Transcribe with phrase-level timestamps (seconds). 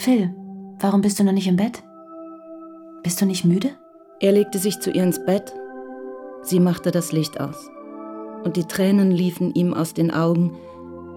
[0.00, 0.34] Phil,
[0.78, 1.82] warum bist du noch nicht im Bett?
[3.02, 3.68] Bist du nicht müde?
[4.18, 5.52] Er legte sich zu ihr ins Bett.
[6.40, 7.68] Sie machte das Licht aus.
[8.42, 10.56] Und die Tränen liefen ihm aus den Augen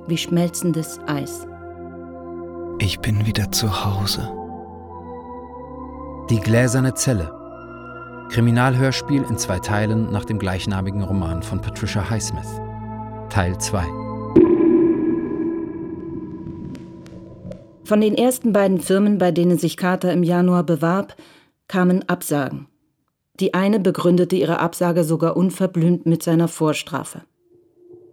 [0.08, 1.48] wie schmelzendes Eis.
[2.80, 4.30] Ich bin wieder zu Hause.
[6.30, 7.34] Die gläserne Zelle.
[8.32, 12.60] Kriminalhörspiel in zwei Teilen nach dem gleichnamigen Roman von Patricia Highsmith.
[13.30, 14.03] Teil 2.
[17.86, 21.16] Von den ersten beiden Firmen, bei denen sich Carter im Januar bewarb,
[21.68, 22.68] kamen Absagen.
[23.40, 27.24] Die eine begründete ihre Absage sogar unverblümt mit seiner Vorstrafe.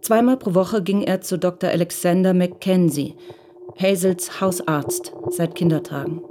[0.01, 1.69] Zweimal pro Woche ging er zu Dr.
[1.69, 3.15] Alexander Mackenzie,
[3.79, 6.21] Hazels Hausarzt seit Kindertagen.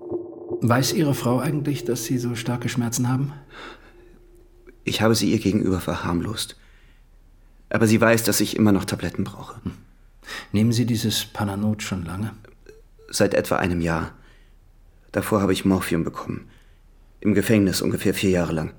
[0.61, 3.33] Weiß Ihre Frau eigentlich, dass Sie so starke Schmerzen haben?
[4.85, 6.57] Ich habe sie ihr gegenüber verharmlost.
[7.69, 9.63] Aber sie weiß, dass ich immer noch Tabletten brauche.
[9.63, 9.73] Hm.
[10.53, 12.33] Nehmen Sie dieses Pananot schon lange?
[13.11, 14.13] Seit etwa einem Jahr.
[15.13, 16.49] Davor habe ich Morphium bekommen.
[17.21, 18.73] Im Gefängnis ungefähr vier Jahre lang.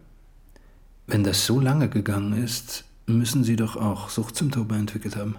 [1.06, 5.36] Wenn das so lange gegangen ist, müssen Sie doch auch Suchtsymptome entwickelt haben.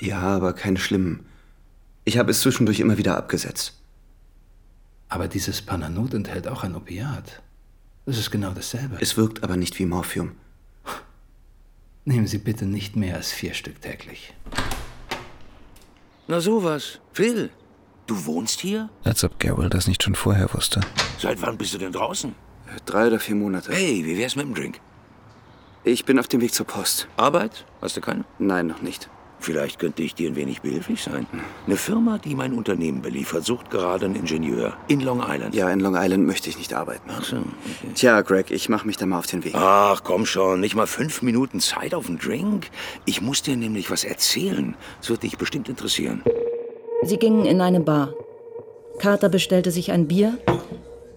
[0.00, 1.26] Ja, aber keine schlimmen.
[2.04, 3.78] Ich habe es zwischendurch immer wieder abgesetzt.
[5.08, 7.42] Aber dieses Pananot enthält auch ein Opiat.
[8.06, 8.96] Das ist genau dasselbe.
[9.00, 10.32] Es wirkt aber nicht wie Morphium.
[12.04, 14.34] Nehmen Sie bitte nicht mehr als vier Stück täglich.
[16.26, 16.98] Na sowas.
[17.12, 17.50] Phil,
[18.06, 18.88] du wohnst hier?
[19.04, 20.80] Als ob Garrel das nicht schon vorher wusste.
[21.18, 22.34] Seit wann bist du denn draußen?
[22.86, 23.72] Drei oder vier Monate.
[23.72, 24.80] Hey, wie wär's mit dem Drink?
[25.84, 27.08] Ich bin auf dem Weg zur Post.
[27.16, 27.66] Arbeit?
[27.80, 28.24] Hast du keine?
[28.38, 29.10] Nein, noch nicht.
[29.40, 31.26] Vielleicht könnte ich dir ein wenig behilflich sein.
[31.66, 35.52] Eine Firma, die mein Unternehmen beliefert, sucht gerade einen Ingenieur in Long Island.
[35.52, 37.10] Ja, in Long Island möchte ich nicht arbeiten.
[37.12, 37.38] Ach so.
[37.38, 37.92] Okay.
[37.96, 39.54] Tja, Greg, ich mache mich da mal auf den Weg.
[39.56, 40.60] Ach, komm schon.
[40.60, 42.70] Nicht mal fünf Minuten Zeit auf einen Drink?
[43.04, 44.76] Ich muss dir nämlich was erzählen.
[45.00, 46.22] Das wird dich bestimmt interessieren.
[47.04, 48.14] Sie gingen in eine Bar.
[48.98, 50.38] Carter bestellte sich ein Bier,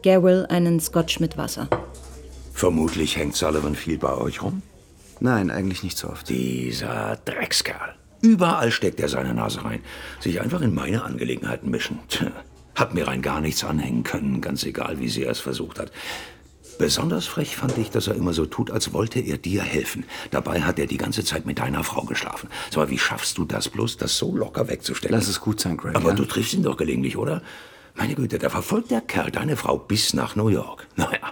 [0.04, 1.70] Garrel einen Scotch mit Wasser.
[2.54, 4.64] Vermutlich hängt Sullivan viel bei euch rum.
[5.20, 6.28] Nein, eigentlich nicht so oft.
[6.28, 7.94] Dieser Dreckskerl.
[8.22, 9.82] Überall steckt er seine Nase rein.
[10.20, 12.00] Sich einfach in meine Angelegenheiten mischen.
[12.10, 12.32] Tja,
[12.74, 15.92] hat mir rein gar nichts anhängen können, ganz egal, wie er es versucht hat.
[16.78, 20.04] Besonders frech fand ich, dass er immer so tut, als wollte er dir helfen.
[20.32, 22.50] Dabei hat er die ganze Zeit mit deiner Frau geschlafen.
[22.70, 25.16] Sag mal, wie schaffst du das bloß, das so locker wegzustecken?
[25.16, 25.96] Lass es gut sein, Greg.
[25.96, 26.16] Aber ja?
[26.16, 27.42] du triffst ihn doch gelegentlich, oder?
[27.96, 30.88] Meine Güte, da verfolgt der Kerl deine Frau bis nach New York.
[30.98, 31.32] Naja,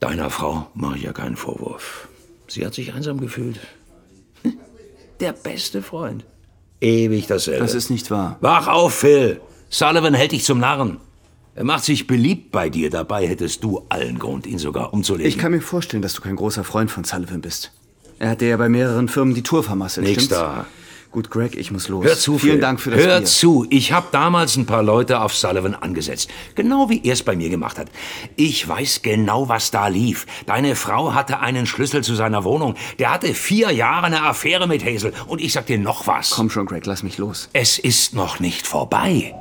[0.00, 2.08] deiner Frau mache ich ja keinen Vorwurf.
[2.48, 3.58] Sie hat sich einsam gefühlt.
[5.20, 6.24] Der beste Freund.
[6.80, 7.60] Ewig dasselbe.
[7.60, 8.36] Das ist nicht wahr.
[8.40, 9.40] Wach auf, Phil.
[9.70, 11.00] Sullivan hält dich zum Narren.
[11.56, 12.90] Er macht sich beliebt bei dir.
[12.90, 15.26] Dabei hättest du allen Grund, ihn sogar umzulegen.
[15.26, 17.72] Ich kann mir vorstellen, dass du kein großer Freund von Sullivan bist.
[18.18, 20.28] Er hat dir ja bei mehreren Firmen die Tour vermasselt, stimmt's?
[20.28, 20.66] da.
[21.12, 22.04] Gut, Greg, ich muss los.
[22.04, 22.60] Hör zu, Vielen Phil.
[22.60, 23.24] Dank für das Hör Bier.
[23.26, 26.28] zu, ich habe damals ein paar Leute auf Sullivan angesetzt.
[26.56, 27.88] Genau wie er es bei mir gemacht hat.
[28.36, 30.26] Ich weiß genau, was da lief.
[30.44, 32.74] Deine Frau hatte einen Schlüssel zu seiner Wohnung.
[32.98, 35.14] Der hatte vier Jahre eine Affäre mit Hazel.
[35.26, 36.30] Und ich sag dir noch was.
[36.30, 37.48] Komm schon, Greg, lass mich los.
[37.54, 39.34] Es ist noch nicht vorbei.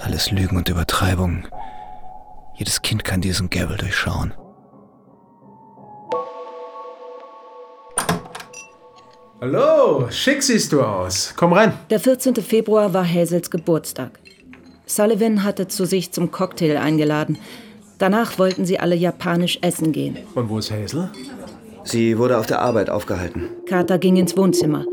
[0.00, 1.46] Alles Lügen und Übertreibungen.
[2.58, 4.34] Jedes Kind kann diesen Garrel durchschauen.
[9.40, 11.32] Hallo, schick siehst du aus.
[11.36, 11.72] Komm rein.
[11.88, 12.34] Der 14.
[12.34, 14.18] Februar war Hazels Geburtstag.
[14.86, 17.38] Sullivan hatte zu sich zum Cocktail eingeladen.
[17.98, 20.18] Danach wollten sie alle japanisch essen gehen.
[20.34, 21.10] Und wo ist Hazel?
[21.84, 23.50] Sie wurde auf der Arbeit aufgehalten.
[23.66, 24.84] Carter ging ins Wohnzimmer.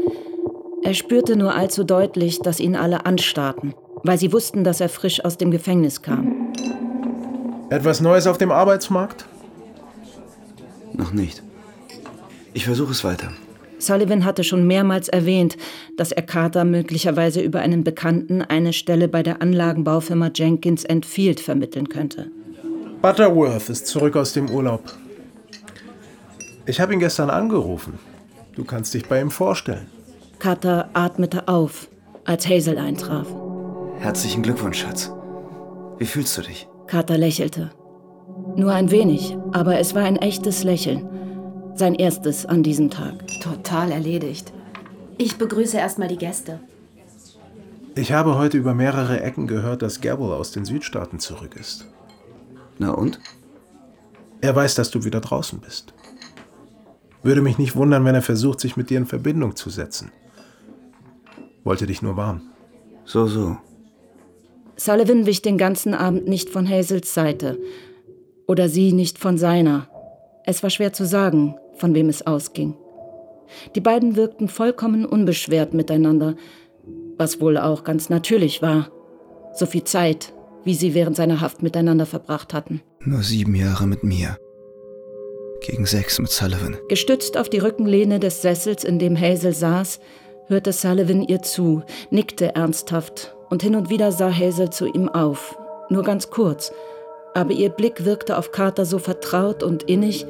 [0.83, 5.25] Er spürte nur allzu deutlich, dass ihn alle anstarrten, weil sie wussten, dass er frisch
[5.25, 6.44] aus dem Gefängnis kam.
[7.75, 9.25] Etwas Neues auf dem Arbeitsmarkt?
[10.93, 11.43] Noch nicht.
[12.53, 13.33] Ich versuche es weiter.
[13.79, 15.57] Sullivan hatte schon mehrmals erwähnt,
[15.97, 21.89] dass er Carter möglicherweise über einen Bekannten eine Stelle bei der Anlagenbaufirma Jenkins Field vermitteln
[21.89, 22.31] könnte.
[23.01, 24.93] Butterworth ist zurück aus dem Urlaub.
[26.65, 27.99] Ich habe ihn gestern angerufen.
[28.55, 29.87] Du kannst dich bei ihm vorstellen.
[30.39, 31.89] Carter atmete auf,
[32.23, 33.27] als Hazel eintraf.
[33.99, 35.11] Herzlichen Glückwunsch, Schatz.
[35.97, 36.69] Wie fühlst du dich?
[36.87, 37.71] Carter lächelte.
[38.55, 41.07] Nur ein wenig, aber es war ein echtes Lächeln.
[41.75, 43.27] Sein erstes an diesem Tag.
[43.41, 44.53] Total erledigt.
[45.17, 46.59] Ich begrüße erstmal die Gäste.
[47.95, 51.87] Ich habe heute über mehrere Ecken gehört, dass Gabble aus den Südstaaten zurück ist.
[52.77, 53.19] Na und?
[54.41, 55.93] Er weiß, dass du wieder draußen bist.
[57.23, 60.11] Würde mich nicht wundern, wenn er versucht, sich mit dir in Verbindung zu setzen.
[61.63, 62.41] Wollte dich nur warnen.
[63.05, 63.57] So, so.
[64.77, 67.57] Sullivan wich den ganzen Abend nicht von Hazels Seite.
[68.47, 69.89] Oder sie nicht von seiner.
[70.45, 72.75] Es war schwer zu sagen, von wem es ausging.
[73.75, 76.35] Die beiden wirkten vollkommen unbeschwert miteinander,
[77.17, 78.89] was wohl auch ganz natürlich war.
[79.53, 80.33] So viel Zeit
[80.65, 82.81] wie sie während seiner Haft miteinander verbracht hatten.
[82.99, 84.37] Nur sieben Jahre mit mir.
[85.61, 86.77] Gegen sechs mit Sullivan.
[86.89, 89.99] Gestützt auf die Rückenlehne des Sessels, in dem Hazel saß,
[90.47, 95.57] hörte Sullivan ihr zu, nickte ernsthaft und hin und wieder sah Hazel zu ihm auf.
[95.89, 96.71] Nur ganz kurz.
[97.33, 100.25] Aber ihr Blick wirkte auf Carter so vertraut und innig,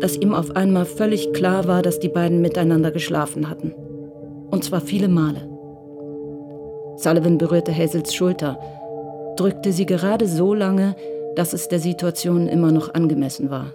[0.00, 3.74] dass ihm auf einmal völlig klar war, dass die beiden miteinander geschlafen hatten.
[4.50, 5.48] Und zwar viele Male.
[6.96, 8.58] Sullivan berührte Hazels Schulter,
[9.36, 10.96] drückte sie gerade so lange,
[11.36, 13.72] dass es der Situation immer noch angemessen war.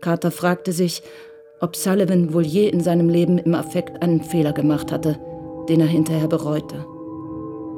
[0.00, 1.02] Carter fragte sich,
[1.60, 5.18] ob Sullivan wohl je in seinem Leben im Affekt einen Fehler gemacht hatte,
[5.68, 6.84] den er hinterher bereute.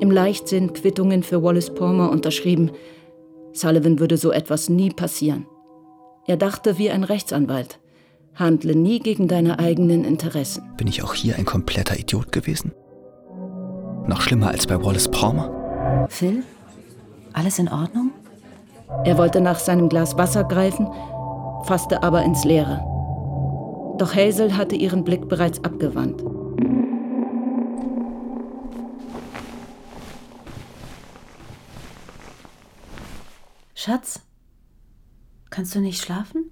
[0.00, 2.70] Im Leichtsinn Quittungen für Wallace Palmer unterschrieben.
[3.52, 5.46] Sullivan würde so etwas nie passieren.
[6.26, 7.78] Er dachte wie ein Rechtsanwalt.
[8.34, 10.62] Handle nie gegen deine eigenen Interessen.
[10.78, 12.72] Bin ich auch hier ein kompletter Idiot gewesen?
[14.06, 16.06] Noch schlimmer als bei Wallace Palmer?
[16.08, 16.44] Phil?
[17.34, 18.10] Alles in Ordnung?
[19.04, 20.88] Er wollte nach seinem Glas Wasser greifen,
[21.64, 22.82] fasste aber ins Leere.
[23.98, 26.24] Doch Hazel hatte ihren Blick bereits abgewandt.
[33.82, 34.20] Schatz,
[35.48, 36.50] kannst du nicht schlafen?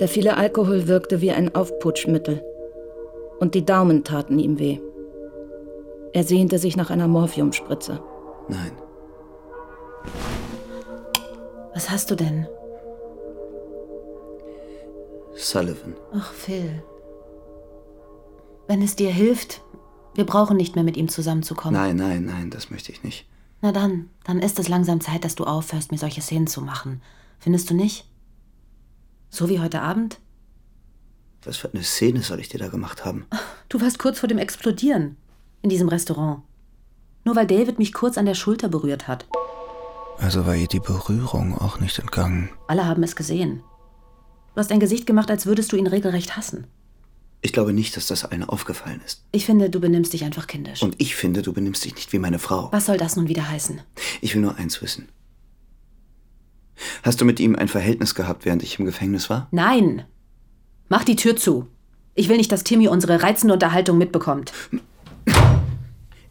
[0.00, 2.42] Der viele Alkohol wirkte wie ein Aufputschmittel.
[3.38, 4.80] Und die Daumen taten ihm weh.
[6.12, 8.02] Er sehnte sich nach einer Morphiumspritze.
[8.48, 8.72] Nein.
[11.72, 12.48] Was hast du denn?
[15.36, 15.94] Sullivan.
[16.14, 16.82] Ach, Phil.
[18.66, 19.60] Wenn es dir hilft,
[20.16, 21.80] wir brauchen nicht mehr mit ihm zusammenzukommen.
[21.80, 23.28] Nein, nein, nein, das möchte ich nicht.
[23.62, 27.00] Na dann, dann ist es langsam Zeit, dass du aufhörst, mir solche Szenen zu machen.
[27.38, 28.06] Findest du nicht?
[29.30, 30.18] So wie heute Abend?
[31.44, 33.24] Was für eine Szene soll ich dir da gemacht haben?
[33.68, 35.16] Du warst kurz vor dem Explodieren
[35.62, 36.42] in diesem Restaurant.
[37.24, 39.26] Nur weil David mich kurz an der Schulter berührt hat.
[40.18, 42.50] Also war ihr die Berührung auch nicht entgangen.
[42.66, 43.62] Alle haben es gesehen.
[44.54, 46.66] Du hast ein Gesicht gemacht, als würdest du ihn regelrecht hassen.
[47.44, 49.24] Ich glaube nicht, dass das allen aufgefallen ist.
[49.32, 50.80] Ich finde, du benimmst dich einfach kindisch.
[50.80, 52.68] Und ich finde, du benimmst dich nicht wie meine Frau.
[52.70, 53.80] Was soll das nun wieder heißen?
[54.20, 55.08] Ich will nur eins wissen.
[57.02, 59.48] Hast du mit ihm ein Verhältnis gehabt, während ich im Gefängnis war?
[59.50, 60.04] Nein!
[60.88, 61.66] Mach die Tür zu.
[62.14, 64.52] Ich will nicht, dass Timmy unsere reizende Unterhaltung mitbekommt.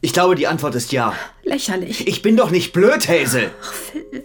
[0.00, 1.14] Ich glaube, die Antwort ist ja.
[1.44, 2.06] Lächerlich.
[2.08, 3.50] Ich bin doch nicht blöd, Hazel.
[3.62, 4.24] Ach, Phil.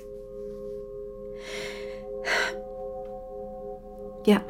[4.26, 4.42] Ja.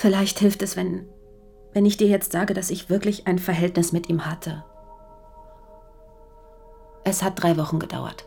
[0.00, 1.06] Vielleicht hilft es, wenn,
[1.72, 4.64] wenn ich dir jetzt sage, dass ich wirklich ein Verhältnis mit ihm hatte.
[7.02, 8.24] Es hat drei Wochen gedauert.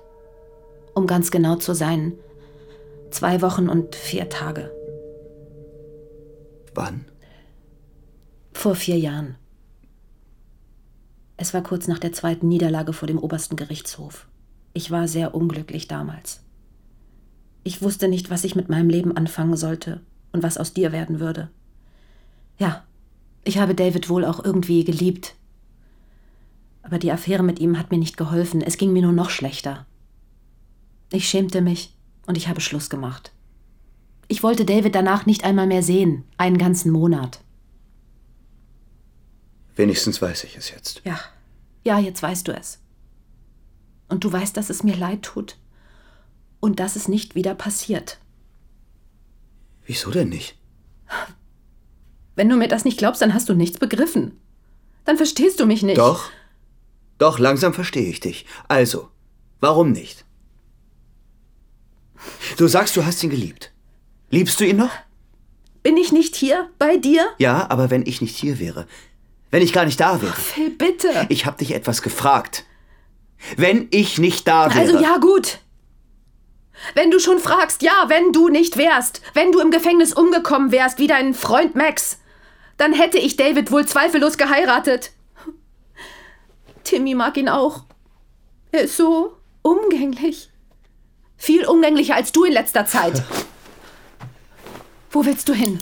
[0.94, 2.12] Um ganz genau zu sein,
[3.09, 4.69] zwei Wochen und vier Tage.
[6.75, 7.06] Wann?
[8.51, 9.38] Vor vier Jahren.
[11.38, 14.27] Es war kurz nach der zweiten Niederlage vor dem obersten Gerichtshof.
[14.73, 16.44] Ich war sehr unglücklich damals.
[17.63, 20.01] Ich wusste nicht, was ich mit meinem Leben anfangen sollte
[20.33, 21.50] und was aus dir werden würde.
[22.57, 22.86] Ja,
[23.44, 25.36] ich habe David wohl auch irgendwie geliebt.
[26.83, 29.86] Aber die Affäre mit ihm hat mir nicht geholfen, es ging mir nur noch schlechter.
[31.12, 31.95] Ich schämte mich
[32.25, 33.31] und ich habe Schluss gemacht.
[34.27, 37.44] Ich wollte David danach nicht einmal mehr sehen, einen ganzen Monat.
[39.75, 41.01] Wenigstens weiß ich es jetzt.
[41.04, 41.19] Ja,
[41.83, 42.80] ja, jetzt weißt du es.
[44.07, 45.57] Und du weißt, dass es mir leid tut
[46.59, 48.19] und dass es nicht wieder passiert.
[49.85, 50.56] Wieso denn nicht?
[52.35, 54.40] Wenn du mir das nicht glaubst, dann hast du nichts begriffen.
[55.06, 55.97] Dann verstehst du mich nicht.
[55.97, 56.30] Doch.
[57.18, 58.45] Doch, langsam verstehe ich dich.
[58.68, 59.09] Also,
[59.59, 60.26] warum nicht?
[62.57, 63.71] Du sagst, du hast ihn geliebt.
[64.30, 64.92] Liebst du ihn noch?
[65.83, 67.28] Bin ich nicht hier bei dir?
[67.40, 68.88] Ja, aber wenn ich nicht hier wäre,
[69.50, 70.33] wenn ich gar nicht da wäre.
[70.33, 71.26] Phil, bitte.
[71.30, 72.66] Ich habe dich etwas gefragt.
[73.57, 74.80] Wenn ich nicht da wäre.
[74.80, 75.59] Also ja, gut.
[76.94, 81.00] Wenn du schon fragst, ja, wenn du nicht wärst, wenn du im Gefängnis umgekommen wärst,
[81.00, 82.19] wie dein Freund Max,
[82.78, 85.11] dann hätte ich David wohl zweifellos geheiratet.
[86.83, 87.83] Timmy mag ihn auch.
[88.71, 90.50] Er ist so umgänglich.
[91.38, 93.23] Viel umgänglicher als du in letzter Zeit.
[95.09, 95.80] Wo willst du hin?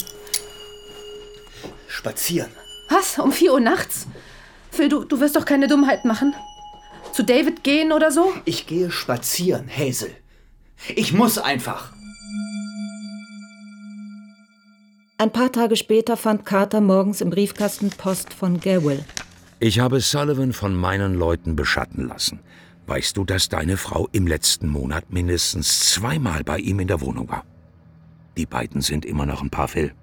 [1.88, 2.52] Spazieren.
[2.90, 3.20] Was?
[3.20, 4.08] Um vier Uhr nachts?
[4.72, 6.34] Phil, du, du wirst doch keine Dummheit machen.
[7.12, 8.34] Zu David gehen oder so?
[8.46, 10.16] Ich gehe spazieren, Hazel.
[10.96, 11.92] Ich muss einfach.
[15.18, 19.04] Ein paar Tage später fand Carter morgens im Briefkasten Post von Gawill.
[19.60, 22.40] Ich habe Sullivan von meinen Leuten beschatten lassen.
[22.88, 27.28] Weißt du, dass deine Frau im letzten Monat mindestens zweimal bei ihm in der Wohnung
[27.28, 27.44] war?
[28.38, 29.94] Die beiden sind immer noch ein Paar Phil.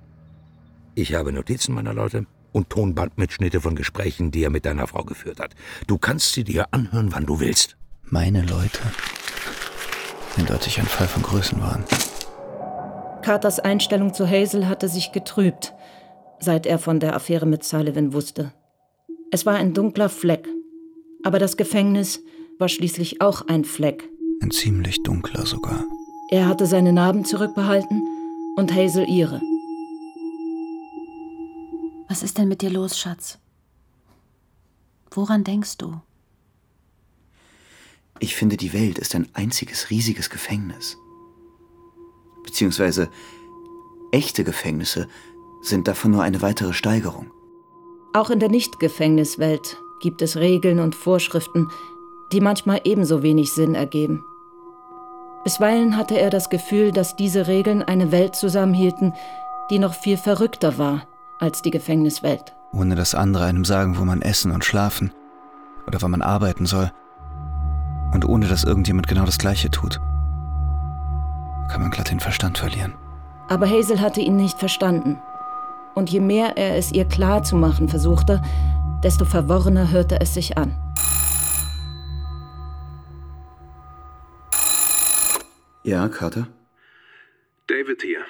[0.95, 5.41] Ich habe Notizen meiner Leute und Tonbandmitschnitte von Gesprächen, die er mit deiner Frau geführt
[5.41, 5.55] hat.
[5.87, 7.77] Du kannst sie dir anhören, wann du willst.
[8.05, 8.81] Meine Leute.
[10.37, 11.85] Eindeutig ein Fall von Größenwahn.
[13.23, 15.75] Carters Einstellung zu Hazel hatte sich getrübt,
[16.39, 18.53] seit er von der Affäre mit Sullivan wusste.
[19.31, 20.49] Es war ein dunkler Fleck,
[21.25, 22.21] aber das Gefängnis
[22.59, 24.09] war schließlich auch ein Fleck.
[24.43, 25.85] Ein ziemlich dunkler sogar.
[26.31, 28.03] Er hatte seine Narben zurückbehalten
[28.57, 29.41] und Hazel ihre.
[32.09, 33.39] Was ist denn mit dir los, Schatz?
[35.11, 36.01] Woran denkst du?
[38.19, 40.99] Ich finde, die Welt ist ein einziges riesiges Gefängnis.
[42.45, 43.11] Beziehungsweise
[44.13, 45.09] echte Gefängnisse
[45.61, 47.31] sind davon nur eine weitere Steigerung.
[48.15, 51.69] Auch in der Nicht-Gefängniswelt gibt es Regeln und Vorschriften,
[52.33, 54.25] die manchmal ebenso wenig Sinn ergeben.
[55.45, 59.13] Bisweilen hatte er das Gefühl, dass diese Regeln eine Welt zusammenhielten,
[59.71, 61.07] die noch viel verrückter war
[61.39, 62.55] als die Gefängniswelt.
[62.73, 65.13] Ohne dass andere einem sagen, wo man essen und schlafen
[65.87, 66.91] oder wann man arbeiten soll.
[68.13, 69.99] Und ohne dass irgendjemand genau das Gleiche tut.
[71.71, 72.95] Kann man glatt den Verstand verlieren.
[73.49, 75.19] Aber Hazel hatte ihn nicht verstanden.
[75.95, 78.43] Und je mehr er es ihr klar zu machen versuchte,
[79.03, 80.77] desto verworrener hörte es sich an.
[85.85, 86.49] Ja, Carter?
[87.69, 88.25] David hier.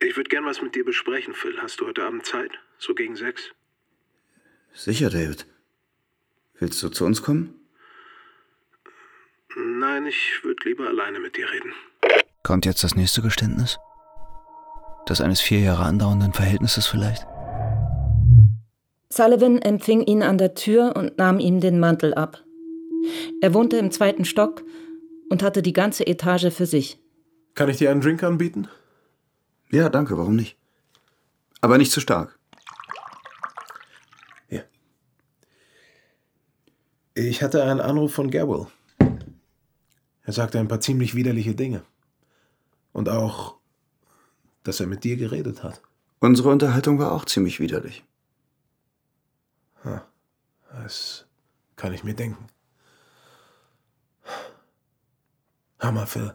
[0.00, 1.56] Ich würde gern was mit dir besprechen, Phil.
[1.62, 2.50] Hast du heute Abend Zeit?
[2.78, 3.52] So gegen sechs?
[4.74, 5.46] Sicher, David.
[6.58, 7.54] Willst du zu uns kommen?
[9.56, 11.72] Nein, ich würde lieber alleine mit dir reden.
[12.42, 13.78] Kommt jetzt das nächste Geständnis?
[15.06, 17.26] Das eines vier Jahre andauernden Verhältnisses vielleicht?
[19.08, 22.44] Sullivan empfing ihn an der Tür und nahm ihm den Mantel ab.
[23.40, 24.62] Er wohnte im zweiten Stock
[25.30, 27.00] und hatte die ganze Etage für sich.
[27.54, 28.68] Kann ich dir einen Drink anbieten?
[29.70, 30.58] Ja, danke, warum nicht?
[31.62, 32.38] Aber nicht zu stark.
[34.48, 34.66] Hier.
[37.14, 38.66] Ich hatte einen Anruf von Gabriel.
[40.26, 41.82] Er sagte ein paar ziemlich widerliche Dinge.
[42.92, 43.56] Und auch,
[44.64, 45.80] dass er mit dir geredet hat.
[46.20, 48.04] Unsere Unterhaltung war auch ziemlich widerlich.
[50.82, 51.24] Das
[51.76, 52.46] kann ich mir denken.
[55.78, 56.34] Hammer, Phil.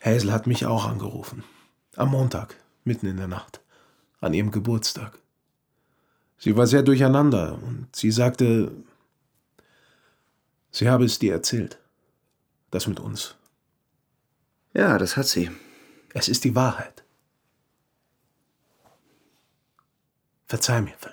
[0.00, 1.44] Hazel hat mich auch angerufen.
[1.96, 3.60] Am Montag, mitten in der Nacht.
[4.20, 5.18] An ihrem Geburtstag.
[6.38, 8.72] Sie war sehr durcheinander und sie sagte,
[10.70, 11.78] sie habe es dir erzählt.
[12.72, 13.36] Das mit uns.
[14.72, 15.50] Ja, das hat sie.
[16.14, 17.04] Es ist die Wahrheit.
[20.46, 21.12] Verzeih mir, Phil.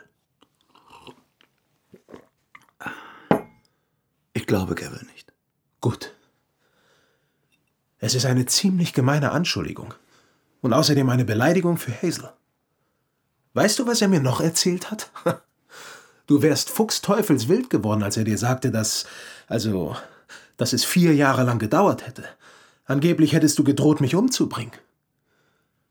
[4.33, 5.33] Ich glaube Gabriel nicht.
[5.81, 6.13] Gut.
[7.99, 9.93] Es ist eine ziemlich gemeine Anschuldigung.
[10.61, 12.31] Und außerdem eine Beleidigung für Hazel.
[13.53, 15.11] Weißt du, was er mir noch erzählt hat?
[16.27, 19.07] Du wärst fuchsteufelswild geworden, als er dir sagte, dass.
[19.47, 19.97] Also.
[20.59, 22.23] Dass es vier Jahre lang gedauert hätte.
[22.85, 24.73] Angeblich hättest du gedroht, mich umzubringen.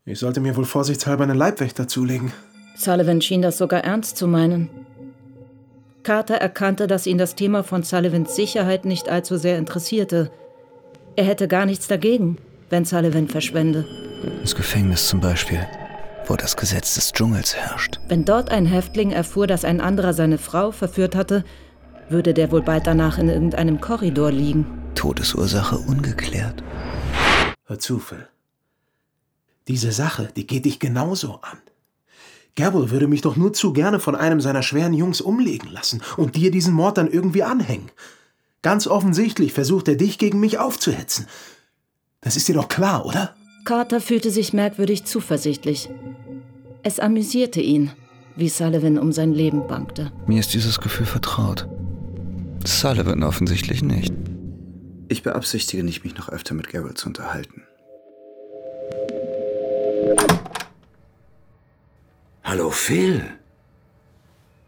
[0.05, 2.31] Ich sollte mir wohl vorsichtshalber einen Leibwächter zulegen.
[2.77, 4.69] Sullivan schien das sogar ernst zu meinen.
[6.03, 10.31] Carter erkannte, dass ihn das Thema von Sullivans Sicherheit nicht allzu sehr interessierte.
[11.15, 12.37] Er hätte gar nichts dagegen,
[12.69, 13.85] wenn Sullivan verschwende.
[14.41, 15.65] Das Gefängnis zum Beispiel,
[16.27, 17.99] wo das Gesetz des Dschungels herrscht.
[18.07, 21.43] Wenn dort ein Häftling erfuhr, dass ein anderer seine Frau verführt hatte,
[22.09, 24.65] würde der wohl bald danach in irgendeinem Korridor liegen.
[24.95, 26.63] Todesursache ungeklärt.
[27.65, 28.27] Hör zu, Phil.
[29.67, 31.59] Diese Sache, die geht dich genauso an.
[32.55, 36.35] Gabriel würde mich doch nur zu gerne von einem seiner schweren Jungs umlegen lassen und
[36.35, 37.91] dir diesen Mord dann irgendwie anhängen.
[38.61, 41.27] Ganz offensichtlich versucht er dich gegen mich aufzuhetzen.
[42.21, 43.35] Das ist dir doch klar, oder?
[43.63, 45.89] Carter fühlte sich merkwürdig zuversichtlich.
[46.83, 47.91] Es amüsierte ihn,
[48.35, 50.11] wie Sullivan um sein Leben bangte.
[50.27, 51.67] Mir ist dieses Gefühl vertraut.
[52.65, 54.13] Sullivan offensichtlich nicht.
[55.07, 57.63] Ich beabsichtige nicht, mich noch öfter mit Gabriel zu unterhalten.
[62.43, 63.23] Hallo Phil.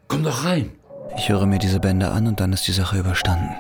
[0.08, 0.72] Komm doch rein.
[1.18, 3.56] Ich höre mir diese Bände an und dann ist die Sache überstanden.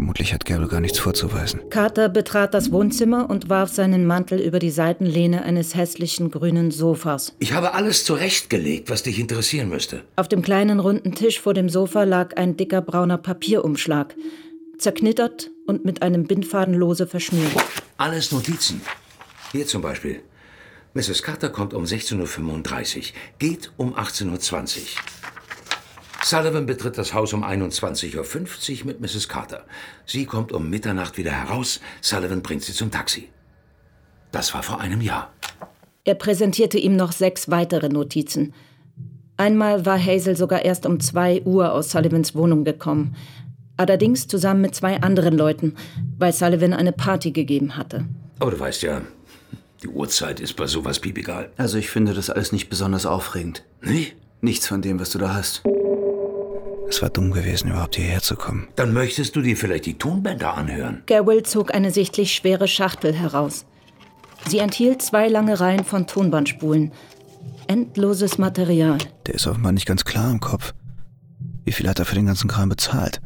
[0.00, 1.60] Vermutlich hat Gabriel gar nichts vorzuweisen.
[1.68, 7.34] Carter betrat das Wohnzimmer und warf seinen Mantel über die Seitenlehne eines hässlichen grünen Sofas.
[7.38, 10.00] Ich habe alles zurechtgelegt, was dich interessieren müsste.
[10.16, 14.14] Auf dem kleinen runden Tisch vor dem Sofa lag ein dicker brauner Papierumschlag,
[14.78, 17.52] zerknittert und mit einem Bindfaden lose verschnürt.
[17.98, 18.80] Alles Notizen.
[19.52, 20.22] Hier zum Beispiel.
[20.94, 21.22] Mrs.
[21.22, 23.04] Carter kommt um 16.35 Uhr,
[23.38, 25.19] geht um 18.20 Uhr.
[26.22, 29.28] Sullivan betritt das Haus um 21.50 Uhr mit Mrs.
[29.28, 29.64] Carter.
[30.06, 31.80] Sie kommt um Mitternacht wieder heraus.
[32.00, 33.28] Sullivan bringt sie zum Taxi.
[34.32, 35.32] Das war vor einem Jahr.
[36.04, 38.54] Er präsentierte ihm noch sechs weitere Notizen.
[39.36, 43.16] Einmal war Hazel sogar erst um zwei Uhr aus Sullivans Wohnung gekommen.
[43.76, 45.76] Allerdings zusammen mit zwei anderen Leuten,
[46.18, 48.04] weil Sullivan eine Party gegeben hatte.
[48.38, 49.00] Aber du weißt ja,
[49.82, 51.50] die Uhrzeit ist bei sowas piep egal.
[51.56, 53.64] Also ich finde das alles nicht besonders aufregend.
[53.80, 54.08] Nee?
[54.42, 55.62] Nichts von dem, was du da hast.
[56.90, 58.66] Es war dumm gewesen, überhaupt hierher zu kommen.
[58.74, 61.02] Dann möchtest du dir vielleicht die Tonbänder anhören.
[61.06, 63.64] Garwell zog eine sichtlich schwere Schachtel heraus.
[64.48, 66.90] Sie enthielt zwei lange Reihen von Tonbandspulen.
[67.68, 68.98] Endloses Material.
[69.26, 70.74] Der ist offenbar nicht ganz klar im Kopf.
[71.64, 73.20] Wie viel hat er für den ganzen Kram bezahlt?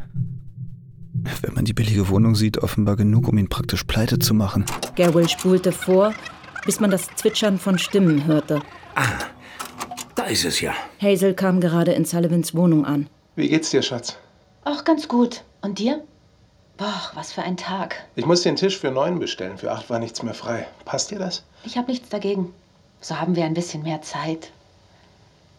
[1.40, 4.66] Wenn man die billige Wohnung sieht, offenbar genug, um ihn praktisch pleite zu machen.
[4.94, 6.12] Garwell spulte vor,
[6.66, 8.60] bis man das Zwitschern von Stimmen hörte.
[8.94, 9.06] Ah,
[10.16, 10.74] da ist es ja.
[11.00, 13.08] Hazel kam gerade in Sullivans Wohnung an.
[13.36, 14.16] Wie geht's dir, Schatz?
[14.64, 15.42] Ach, ganz gut.
[15.60, 16.04] Und dir?
[16.76, 18.04] Boah, was für ein Tag.
[18.16, 19.58] Ich muss den Tisch für neun bestellen.
[19.58, 20.66] Für acht war nichts mehr frei.
[20.84, 21.42] Passt dir das?
[21.64, 22.52] Ich habe nichts dagegen.
[23.00, 24.50] So haben wir ein bisschen mehr Zeit.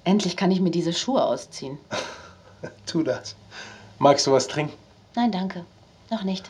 [0.04, 1.78] Endlich kann ich mir diese Schuhe ausziehen.
[2.86, 3.36] tu das.
[4.00, 4.74] Magst du was trinken?
[5.16, 5.66] Nein, danke.
[6.10, 6.50] Noch nicht.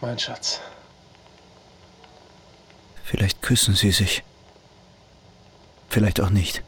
[0.00, 0.60] Mein Schatz.
[3.04, 4.22] Vielleicht küssen sie sich.
[5.88, 6.62] Vielleicht auch nicht.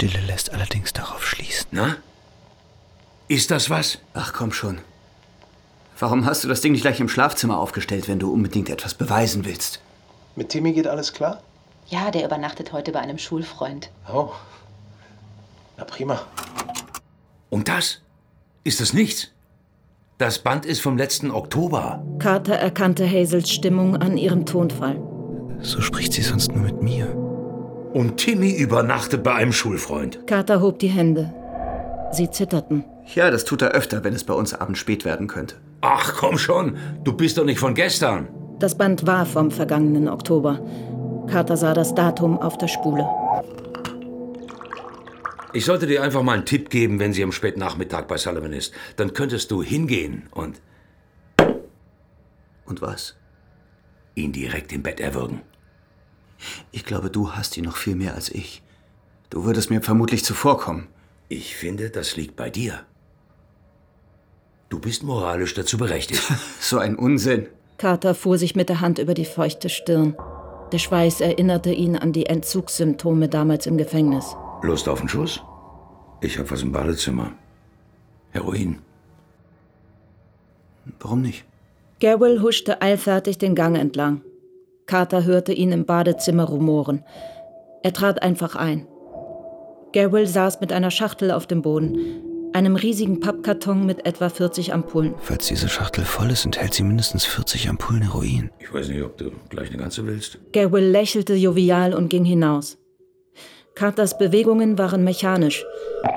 [0.00, 1.66] Stille lässt allerdings darauf schließen.
[1.72, 1.96] Na?
[3.26, 3.98] Ist das was?
[4.14, 4.78] Ach komm schon.
[5.98, 9.44] Warum hast du das Ding nicht gleich im Schlafzimmer aufgestellt, wenn du unbedingt etwas beweisen
[9.44, 9.80] willst?
[10.36, 11.42] Mit Timmy geht alles klar?
[11.88, 13.90] Ja, der übernachtet heute bei einem Schulfreund.
[14.08, 14.30] Oh.
[15.76, 16.20] Na prima.
[17.50, 18.00] Und das?
[18.62, 19.32] Ist das nichts?
[20.18, 22.04] Das Band ist vom letzten Oktober.
[22.20, 25.02] Carter erkannte Hazels Stimmung an ihrem Tonfall.
[25.60, 27.27] So spricht sie sonst nur mit mir.
[27.92, 30.26] Und Timmy übernachtet bei einem Schulfreund.
[30.26, 31.32] Carter hob die Hände.
[32.12, 32.84] Sie zitterten.
[33.14, 35.56] Ja, das tut er öfter, wenn es bei uns abends spät werden könnte.
[35.80, 36.76] Ach, komm schon.
[37.04, 38.28] Du bist doch nicht von gestern.
[38.58, 40.60] Das Band war vom vergangenen Oktober.
[41.28, 43.06] Carter sah das Datum auf der Spule.
[45.54, 48.52] Ich sollte dir einfach mal einen Tipp geben, wenn sie am späten Nachmittag bei Sullivan
[48.52, 48.74] ist.
[48.96, 50.60] Dann könntest du hingehen und
[52.66, 53.14] Und was?
[54.14, 55.42] ihn direkt im Bett erwürgen.
[56.70, 58.62] Ich glaube, du hast ihn noch viel mehr als ich.
[59.30, 60.86] Du würdest mir vermutlich zuvorkommen.
[61.28, 62.80] Ich finde, das liegt bei dir.
[64.68, 66.22] Du bist moralisch dazu berechtigt.
[66.60, 67.46] So ein Unsinn.
[67.78, 70.16] Carter fuhr sich mit der Hand über die feuchte Stirn.
[70.72, 74.36] Der Schweiß erinnerte ihn an die Entzugssymptome damals im Gefängnis.
[74.62, 75.40] Lust auf einen Schuss?
[76.20, 77.32] Ich hab was im Badezimmer.
[78.32, 78.80] Heroin.
[81.00, 81.44] Warum nicht?
[82.00, 84.20] Garwell huschte eilfertig den Gang entlang.
[84.88, 87.04] Carter hörte ihn im Badezimmer rumoren.
[87.82, 88.86] Er trat einfach ein.
[89.92, 91.98] Garwell saß mit einer Schachtel auf dem Boden,
[92.54, 95.14] einem riesigen Pappkarton mit etwa 40 Ampullen.
[95.18, 98.50] Falls diese Schachtel voll ist, enthält sie mindestens 40 Ampullen Heroin.
[98.58, 100.38] Ich weiß nicht, ob du gleich eine ganze willst.
[100.52, 102.78] Garwell lächelte jovial und ging hinaus.
[103.74, 105.66] Carters Bewegungen waren mechanisch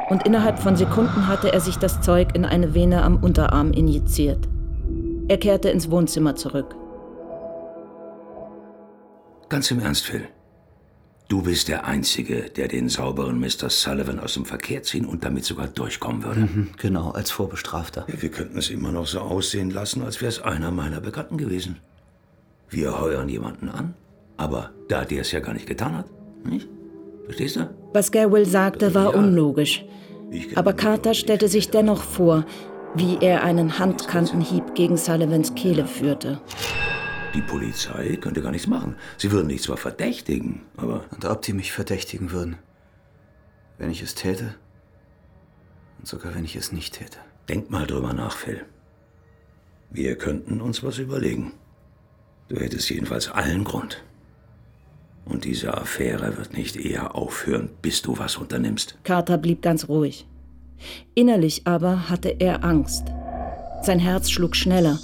[0.09, 4.47] und innerhalb von Sekunden hatte er sich das Zeug in eine Vene am Unterarm injiziert.
[5.27, 6.75] Er kehrte ins Wohnzimmer zurück.
[9.51, 10.29] Ganz im Ernst, Phil.
[11.27, 13.69] Du bist der Einzige, der den sauberen Mr.
[13.69, 16.39] Sullivan aus dem Verkehr ziehen und damit sogar durchkommen würde.
[16.39, 18.05] Mhm, genau, als Vorbestrafter.
[18.07, 21.37] Ja, wir könnten es immer noch so aussehen lassen, als wäre es einer meiner Bekannten
[21.37, 21.79] gewesen.
[22.69, 23.93] Wir heuern jemanden an,
[24.37, 26.05] aber da der es ja gar nicht getan hat.
[26.45, 26.69] Nicht?
[27.25, 27.69] Verstehst du?
[27.91, 29.19] Was Garwell sagte, war Ja.
[29.19, 29.83] unlogisch.
[30.55, 32.45] Aber Carter stellte sich dennoch vor,
[32.95, 36.39] wie er einen Handkantenhieb gegen Sullivans Kehle führte.
[37.33, 38.95] Die Polizei könnte gar nichts machen.
[39.17, 42.57] Sie würden dich zwar verdächtigen, aber Und ob die mich verdächtigen würden,
[43.77, 44.55] wenn ich es täte?
[45.99, 47.19] Und sogar wenn ich es nicht täte.
[47.47, 48.65] denk mal drüber nach, Phil.
[49.89, 51.53] Wir könnten uns was überlegen.
[52.47, 54.03] Du hättest jedenfalls allen Grund.
[55.25, 58.97] Und diese Affäre wird nicht eher aufhören, bis du was unternimmst.
[59.03, 60.27] Carter blieb ganz ruhig.
[61.13, 63.07] Innerlich aber hatte er Angst.
[63.83, 64.99] Sein Herz schlug schneller,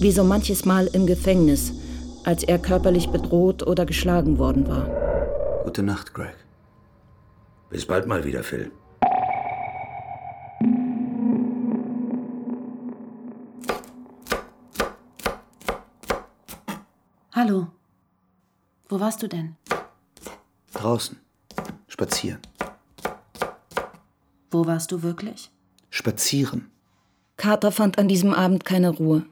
[0.00, 1.72] wie so manches Mal im Gefängnis,
[2.24, 4.88] als er körperlich bedroht oder geschlagen worden war.
[5.64, 6.36] Gute Nacht, Greg.
[7.70, 8.70] Bis bald mal wieder, Phil.
[17.32, 17.68] Hallo.
[18.88, 19.56] Wo warst du denn?
[20.72, 21.18] Draußen.
[21.88, 22.40] Spazieren.
[24.50, 25.50] Wo warst du wirklich?
[25.90, 26.70] Spazieren.
[27.36, 29.24] Carter fand an diesem Abend keine Ruhe.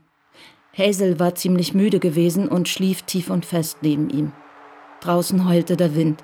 [0.76, 4.32] Hazel war ziemlich müde gewesen und schlief tief und fest neben ihm.
[5.00, 6.22] Draußen heulte der Wind.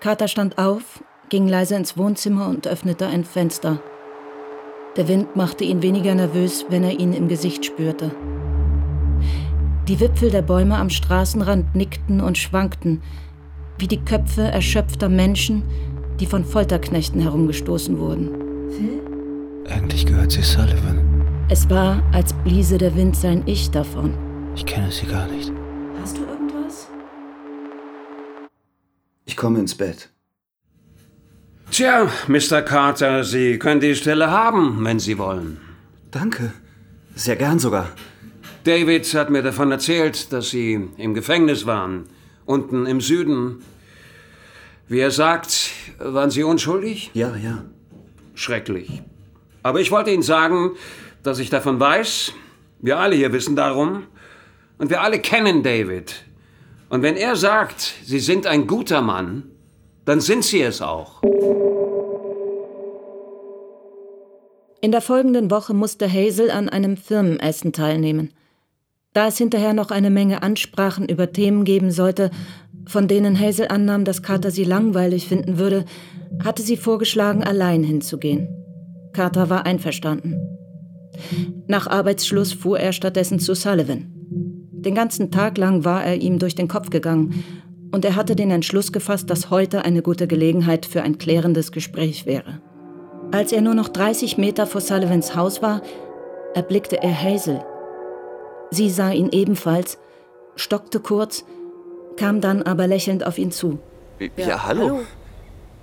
[0.00, 3.80] Carter stand auf, ging leise ins Wohnzimmer und öffnete ein Fenster.
[4.96, 8.12] Der Wind machte ihn weniger nervös, wenn er ihn im Gesicht spürte.
[9.88, 13.02] Die Wipfel der Bäume am Straßenrand nickten und schwankten,
[13.78, 15.62] wie die Köpfe erschöpfter Menschen,
[16.18, 18.30] die von Folterknechten herumgestoßen wurden.
[18.70, 19.00] Phil?
[19.70, 21.07] Eigentlich gehört sie Sullivan.
[21.50, 24.12] Es war, als bliese der Wind sein Ich davon.
[24.54, 25.50] Ich kenne sie gar nicht.
[25.98, 26.88] Hast du irgendwas?
[29.24, 30.10] Ich komme ins Bett.
[31.70, 32.60] Tja, Mr.
[32.60, 35.58] Carter, Sie können die Stelle haben, wenn Sie wollen.
[36.10, 36.52] Danke.
[37.14, 37.88] Sehr gern sogar.
[38.64, 42.04] David hat mir davon erzählt, dass Sie im Gefängnis waren.
[42.44, 43.62] Unten im Süden.
[44.86, 47.10] Wie er sagt, waren Sie unschuldig?
[47.14, 47.64] Ja, ja.
[48.34, 49.02] Schrecklich.
[49.62, 50.72] Aber ich wollte Ihnen sagen,
[51.28, 52.32] dass ich davon weiß.
[52.80, 54.04] Wir alle hier wissen darum.
[54.78, 56.24] Und wir alle kennen David.
[56.88, 59.42] Und wenn er sagt, Sie sind ein guter Mann,
[60.06, 61.22] dann sind Sie es auch.
[64.80, 68.32] In der folgenden Woche musste Hazel an einem Firmenessen teilnehmen.
[69.12, 72.30] Da es hinterher noch eine Menge Ansprachen über Themen geben sollte,
[72.86, 75.84] von denen Hazel annahm, dass Carter sie langweilig finden würde,
[76.42, 78.48] hatte sie vorgeschlagen, allein hinzugehen.
[79.12, 80.57] Carter war einverstanden.
[81.66, 84.06] Nach Arbeitsschluss fuhr er stattdessen zu Sullivan.
[84.72, 87.44] Den ganzen Tag lang war er ihm durch den Kopf gegangen,
[87.90, 92.26] und er hatte den Entschluss gefasst, dass heute eine gute Gelegenheit für ein klärendes Gespräch
[92.26, 92.60] wäre.
[93.32, 95.82] Als er nur noch 30 Meter vor Sullivans Haus war,
[96.54, 97.64] erblickte er Hazel.
[98.70, 99.98] Sie sah ihn ebenfalls,
[100.56, 101.44] stockte kurz,
[102.16, 103.78] kam dann aber lächelnd auf ihn zu.
[104.18, 104.84] Ja, ja hallo.
[104.84, 105.00] hallo.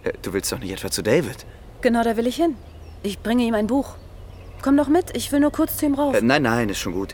[0.03, 1.45] Äh, du willst doch nicht etwa zu David?
[1.81, 2.55] Genau, da will ich hin.
[3.03, 3.95] Ich bringe ihm ein Buch.
[4.65, 6.15] Komm doch mit, ich will nur kurz zu ihm rauf.
[6.15, 7.13] Äh, nein, nein, ist schon gut.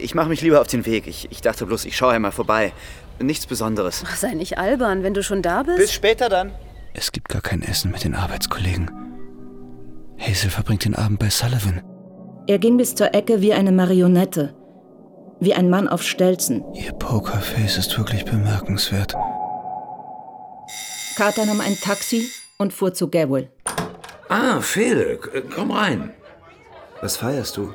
[0.00, 1.06] Ich mache mich lieber auf den Weg.
[1.06, 2.72] Ich, ich dachte bloß, ich schaue einmal vorbei.
[3.18, 4.02] Nichts Besonderes.
[4.06, 5.76] Ach, sei nicht albern, wenn du schon da bist.
[5.76, 6.52] Bis später dann.
[6.94, 8.90] Es gibt gar kein Essen mit den Arbeitskollegen.
[10.18, 11.82] Hazel verbringt den Abend bei Sullivan.
[12.46, 14.54] Er ging bis zur Ecke wie eine Marionette.
[15.38, 16.64] Wie ein Mann auf Stelzen.
[16.72, 19.14] Ihr Pokerface ist wirklich bemerkenswert.
[21.14, 23.50] Carter nahm ein Taxi und fuhr zu Gabriel.
[24.30, 25.18] Ah, Phil,
[25.54, 26.14] komm rein.
[27.00, 27.74] Was feierst du?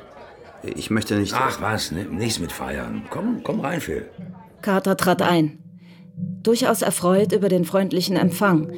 [0.62, 1.34] Ich möchte nicht.
[1.34, 3.02] Ach was, nichts mit feiern.
[3.10, 4.08] Komm, komm rein, Phil.
[4.62, 5.58] Carter trat ein.
[6.42, 8.72] Durchaus erfreut über den freundlichen Empfang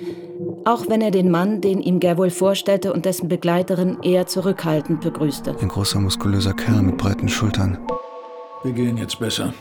[0.64, 5.56] auch wenn er den Mann, den ihm Gerwohl vorstellte, und dessen Begleiterin eher zurückhaltend begrüßte.
[5.58, 7.78] Ein großer, muskulöser Kerl mit breiten Schultern.
[8.62, 9.54] Wir gehen jetzt besser.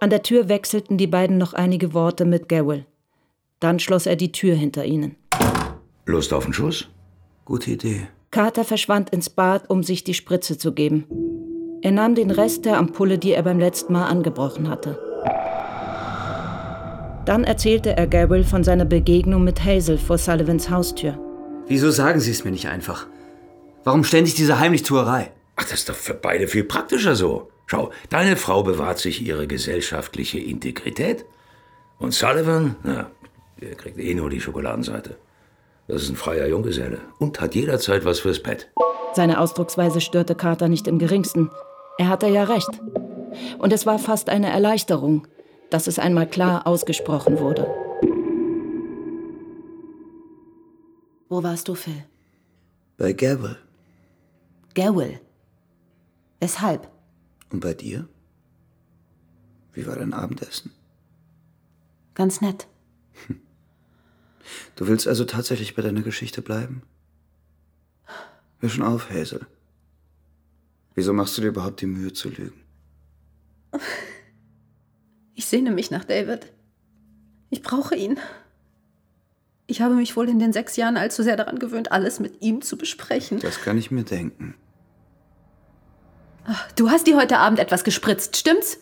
[0.00, 2.86] An der Tür wechselten die beiden noch einige Worte mit Gerwohl.
[3.60, 5.16] Dann schloss er die Tür hinter ihnen.
[6.06, 6.88] Lust auf den Schuss?
[7.44, 8.08] Gute Idee.
[8.30, 11.06] Carter verschwand ins Bad, um sich die Spritze zu geben.
[11.80, 14.98] Er nahm den Rest der Ampulle, die er beim letzten Mal angebrochen hatte.
[17.24, 21.18] Dann erzählte er Gabriel von seiner Begegnung mit Hazel vor Sullivans Haustür.
[21.66, 23.06] Wieso sagen Sie es mir nicht einfach?
[23.84, 25.30] Warum ständig diese Heimlichtuerei?
[25.56, 27.50] Ach, das ist doch für beide viel praktischer so.
[27.66, 31.26] Schau, deine Frau bewahrt sich ihre gesellschaftliche Integrität.
[31.98, 33.10] Und Sullivan, na,
[33.60, 35.16] der kriegt eh nur die Schokoladenseite.
[35.88, 38.70] Das ist ein freier Junggeselle und hat jederzeit was fürs Pet.
[39.14, 41.50] Seine Ausdrucksweise störte Carter nicht im geringsten.
[41.96, 42.68] Er hatte ja recht.
[43.58, 45.26] Und es war fast eine Erleichterung,
[45.70, 47.66] dass es einmal klar ausgesprochen wurde.
[51.30, 52.04] Wo warst du, Phil?
[52.98, 53.56] Bei Gavel.
[54.74, 55.20] Gavel?
[56.40, 56.88] Weshalb?
[57.50, 58.06] Und bei dir?
[59.72, 60.70] Wie war dein Abendessen?
[62.14, 62.66] Ganz nett.
[64.76, 66.82] Du willst also tatsächlich bei deiner Geschichte bleiben?
[68.60, 69.46] Hör schon auf, Hazel.
[70.94, 72.60] Wieso machst du dir überhaupt die Mühe zu lügen?
[75.34, 76.52] Ich sehne mich nach David.
[77.50, 78.18] Ich brauche ihn.
[79.66, 82.62] Ich habe mich wohl in den sechs Jahren allzu sehr daran gewöhnt, alles mit ihm
[82.62, 83.38] zu besprechen.
[83.38, 84.54] Das kann ich mir denken.
[86.44, 88.78] Ach, du hast dir heute Abend etwas gespritzt, stimmt's?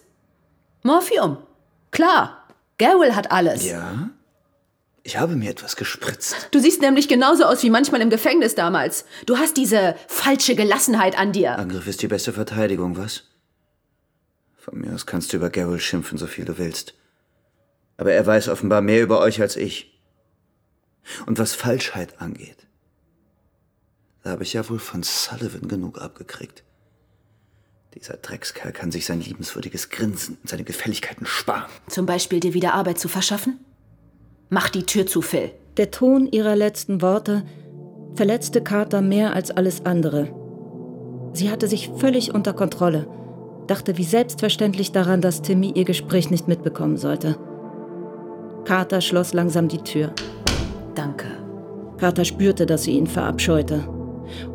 [0.83, 1.39] Morphium.
[1.91, 2.47] Klar.
[2.79, 3.67] Garwell hat alles.
[3.67, 4.11] Ja?
[5.07, 6.49] Ich habe mir etwas gespritzt.
[6.51, 9.05] Du siehst nämlich genauso aus wie manchmal im Gefängnis damals.
[9.25, 11.57] Du hast diese falsche Gelassenheit an dir.
[11.61, 13.23] Angriff ist die beste Verteidigung, was?
[14.57, 16.95] Von mir aus kannst du über Garrel schimpfen, so viel du willst.
[17.99, 19.97] Aber er weiß offenbar mehr über euch als ich.
[21.27, 22.67] Und was Falschheit angeht,
[24.25, 26.65] da habe ich ja wohl von Sullivan genug abgekriegt.
[27.95, 31.71] Dieser Dreckskerl kann sich sein liebenswürdiges Grinsen und seine Gefälligkeiten sparen.
[31.87, 33.61] Zum Beispiel dir wieder Arbeit zu verschaffen?
[34.49, 35.51] Mach die Tür zu, Phil.
[35.77, 37.43] Der Ton ihrer letzten Worte
[38.15, 40.29] verletzte Carter mehr als alles andere.
[41.33, 43.07] Sie hatte sich völlig unter Kontrolle
[43.67, 47.37] dachte wie selbstverständlich daran, dass Timmy ihr Gespräch nicht mitbekommen sollte.
[48.65, 50.13] Carter schloss langsam die Tür.
[50.95, 51.27] Danke.
[51.99, 53.89] Carter spürte, dass sie ihn verabscheute.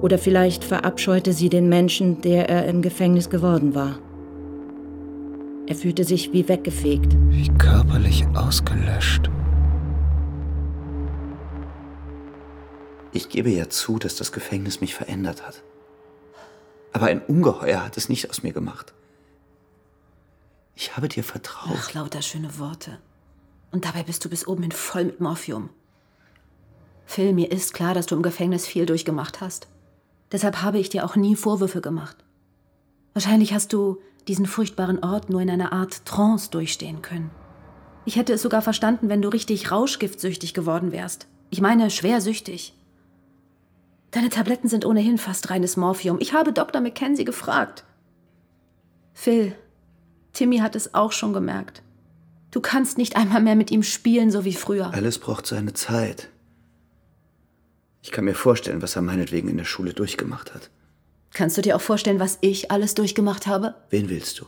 [0.01, 3.99] Oder vielleicht verabscheute sie den Menschen, der er im Gefängnis geworden war.
[5.67, 7.15] Er fühlte sich wie weggefegt.
[7.30, 9.30] Wie körperlich ausgelöscht.
[13.12, 15.62] Ich gebe ja zu, dass das Gefängnis mich verändert hat.
[16.93, 18.93] Aber ein Ungeheuer hat es nicht aus mir gemacht.
[20.76, 21.78] Ich habe dir vertraut.
[21.78, 23.00] Ach, lauter schöne Worte.
[23.71, 25.69] Und dabei bist du bis oben hin voll mit Morphium.
[27.06, 29.67] Phil, mir ist klar, dass du im Gefängnis viel durchgemacht hast.
[30.32, 32.17] Deshalb habe ich dir auch nie Vorwürfe gemacht.
[33.13, 37.32] Wahrscheinlich hast du diesen furchtbaren Ort nur in einer Art Trance durchstehen können.
[38.06, 41.28] Ich hätte es sogar verstanden, wenn du richtig rauschgiftsüchtig geworden wärst.
[41.50, 42.74] Ich meine, schwersüchtig.
[44.12, 46.17] Deine Tabletten sind ohnehin fast reines Morphium.
[46.19, 46.82] Ich habe Dr.
[46.82, 47.86] Mackenzie gefragt.
[49.13, 49.56] Phil,
[50.34, 51.82] Timmy hat es auch schon gemerkt.
[52.52, 54.93] Du kannst nicht einmal mehr mit ihm spielen, so wie früher.
[54.93, 56.30] Alles braucht seine Zeit.
[58.02, 60.69] Ich kann mir vorstellen, was er meinetwegen in der Schule durchgemacht hat.
[61.34, 63.76] Kannst du dir auch vorstellen, was ich alles durchgemacht habe?
[63.89, 64.45] Wen willst du?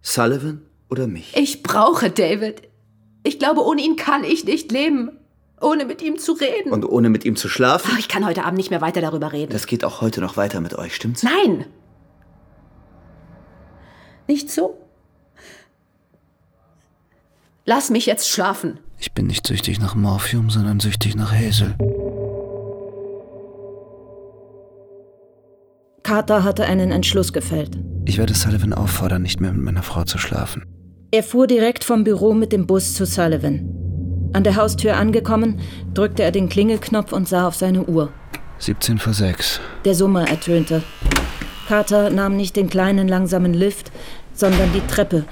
[0.00, 1.36] Sullivan oder mich?
[1.36, 2.62] Ich brauche David.
[3.22, 5.10] Ich glaube, ohne ihn kann ich nicht leben.
[5.60, 6.72] Ohne mit ihm zu reden.
[6.72, 7.90] Und ohne mit ihm zu schlafen?
[7.94, 9.52] Ach, ich kann heute Abend nicht mehr weiter darüber reden.
[9.52, 11.22] Das geht auch heute noch weiter mit euch, stimmt's?
[11.22, 11.66] Nein!
[14.26, 14.78] Nicht so?
[17.66, 18.78] Lass mich jetzt schlafen.
[18.98, 21.74] Ich bin nicht süchtig nach Morphium, sondern süchtig nach Hazel.
[26.02, 27.78] Carter hatte einen Entschluss gefällt.
[28.04, 30.64] Ich werde Sullivan auffordern, nicht mehr mit meiner Frau zu schlafen.
[31.10, 33.93] Er fuhr direkt vom Büro mit dem Bus zu Sullivan.
[34.34, 35.60] An der Haustür angekommen,
[35.94, 38.12] drückte er den Klingelknopf und sah auf seine Uhr.
[38.58, 39.60] 17 vor 6.
[39.84, 40.82] Der Summer ertönte.
[41.68, 43.92] Carter nahm nicht den kleinen langsamen Lift,
[44.34, 45.24] sondern die Treppe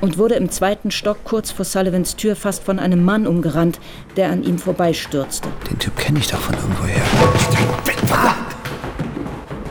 [0.00, 3.78] und wurde im zweiten Stock kurz vor Sullivans Tür fast von einem Mann umgerannt,
[4.16, 5.48] der an ihm vorbeistürzte.
[5.70, 7.00] Den Typ kenne ich doch von irgendwoher.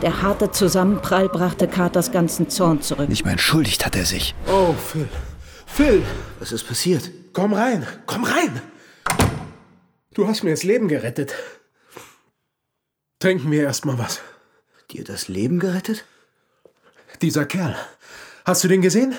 [0.01, 3.09] Der harte Zusammenprall brachte Carters ganzen Zorn zurück.
[3.09, 4.33] Nicht mal entschuldigt hat er sich.
[4.47, 5.09] Oh, Phil.
[5.65, 6.03] Phil,
[6.39, 7.11] Was ist passiert?
[7.33, 7.85] Komm rein.
[8.05, 8.61] Komm rein.
[10.13, 11.33] Du hast mir das Leben gerettet.
[13.19, 14.19] Trinken wir erst mal was.
[14.91, 16.05] Dir das Leben gerettet?
[17.21, 17.75] Dieser Kerl.
[18.45, 19.15] Hast du den gesehen?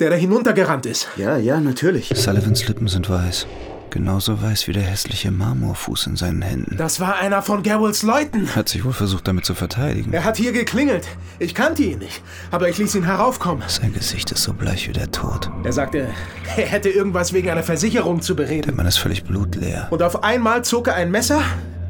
[0.00, 1.08] Der da hinuntergerannt ist.
[1.16, 2.10] Ja, ja, natürlich.
[2.14, 3.46] Sullivans Lippen sind weiß.
[3.92, 6.78] Genauso weiß wie der hässliche Marmorfuß in seinen Händen.
[6.78, 8.48] Das war einer von Garwells Leuten.
[8.56, 10.14] Hat sich wohl versucht, damit zu verteidigen.
[10.14, 11.06] Er hat hier geklingelt.
[11.38, 13.62] Ich kannte ihn nicht, aber ich ließ ihn heraufkommen.
[13.68, 15.50] Sein Gesicht ist so bleich wie der Tod.
[15.62, 16.08] Er sagte,
[16.56, 18.76] er hätte irgendwas wegen einer Versicherung zu Der bereden.
[18.76, 19.88] Mann ist völlig blutleer.
[19.90, 21.42] Und auf einmal zog er ein Messer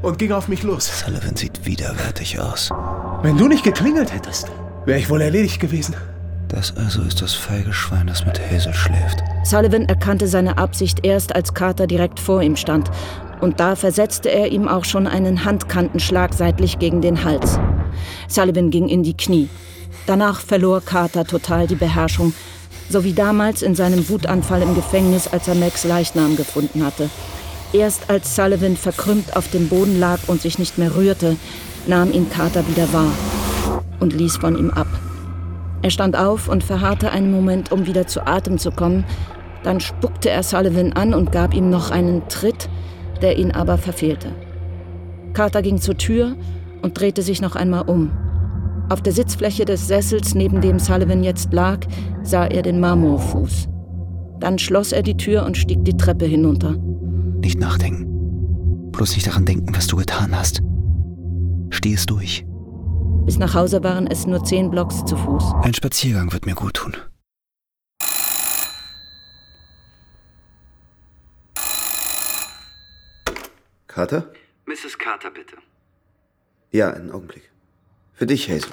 [0.03, 1.05] und ging auf mich los.
[1.05, 2.71] Sullivan sieht widerwärtig aus.
[3.23, 4.51] Wenn du nicht geklingelt hättest,
[4.87, 5.95] wäre ich wohl erledigt gewesen.
[6.53, 9.25] Das also ist das feige Schwein, das mit Hazel schläft.
[9.43, 12.91] Sullivan erkannte seine Absicht erst, als Carter direkt vor ihm stand.
[13.41, 17.59] Und da versetzte er ihm auch schon einen Handkantenschlag seitlich gegen den Hals.
[18.29, 19.49] Sullivan ging in die Knie.
[20.07, 22.35] Danach verlor Carter total die Beherrschung,
[22.91, 27.09] so wie damals in seinem Wutanfall im Gefängnis, als er Max Leichnam gefunden hatte.
[27.73, 31.37] Erst als Sullivan verkrümmt auf dem Boden lag und sich nicht mehr rührte,
[31.87, 33.13] nahm ihn Carter wieder wahr
[34.01, 34.89] und ließ von ihm ab.
[35.83, 39.05] Er stand auf und verharrte einen Moment, um wieder zu Atem zu kommen.
[39.65, 42.69] Dann spuckte er Sullivan an und gab ihm noch einen Tritt,
[43.21, 44.33] der ihn aber verfehlte.
[45.35, 46.37] Carter ging zur Tür
[46.83, 48.11] und drehte sich noch einmal um.
[48.89, 51.79] Auf der Sitzfläche des Sessels, neben dem Sullivan jetzt lag,
[52.23, 53.69] sah er den Marmorfuß.
[54.41, 56.77] Dann schloss er die Tür und stieg die Treppe hinunter.
[57.41, 58.91] Nicht nachdenken.
[58.93, 60.61] Bloß nicht daran denken, was du getan hast.
[61.71, 62.45] Steh es durch.
[63.25, 65.55] Bis nach Hause waren es nur zehn Blocks zu Fuß.
[65.63, 66.97] Ein Spaziergang wird mir gut tun.
[73.87, 74.33] Carter?
[74.67, 74.99] Mrs.
[74.99, 75.57] Carter, bitte.
[76.73, 77.49] Ja, einen Augenblick.
[78.13, 78.73] Für dich, Hazel.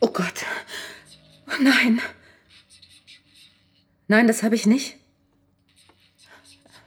[0.00, 0.44] Oh Gott.
[1.48, 2.00] Oh nein.
[4.08, 4.96] Nein, das habe ich nicht.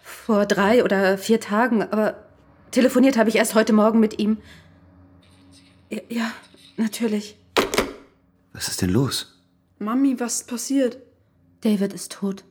[0.02, 2.25] Vor drei oder vier Tagen, aber
[2.72, 4.38] telefoniert habe ich erst heute Morgen mit ihm.
[5.90, 6.32] Ja, ja,
[6.78, 7.38] natürlich.
[8.54, 9.42] Was ist denn los?
[9.80, 10.98] Mami, was ist passiert?
[11.62, 12.44] David ist tot.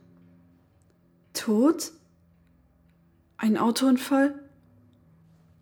[1.33, 1.91] Tot?
[3.37, 4.39] Ein Autounfall?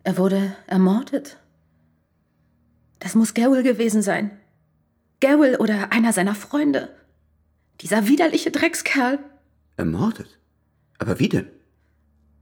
[0.02, 1.38] Er wurde ermordet.
[2.98, 4.30] Das muss Garwell gewesen sein.
[5.20, 6.94] Garwell oder einer seiner Freunde.
[7.80, 9.18] Dieser widerliche Dreckskerl.
[9.76, 10.38] Ermordet?
[10.98, 11.48] Aber wie denn?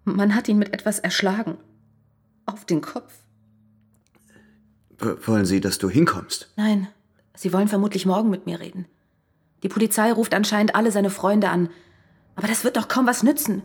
[0.05, 1.57] Man hat ihn mit etwas erschlagen.
[2.46, 3.12] Auf den Kopf.
[4.98, 6.52] W wollen Sie, dass du hinkommst?
[6.57, 6.88] Nein,
[7.35, 8.87] sie wollen vermutlich morgen mit mir reden.
[9.62, 11.70] Die Polizei ruft anscheinend alle seine Freunde an.
[12.35, 13.62] Aber das wird doch kaum was nützen.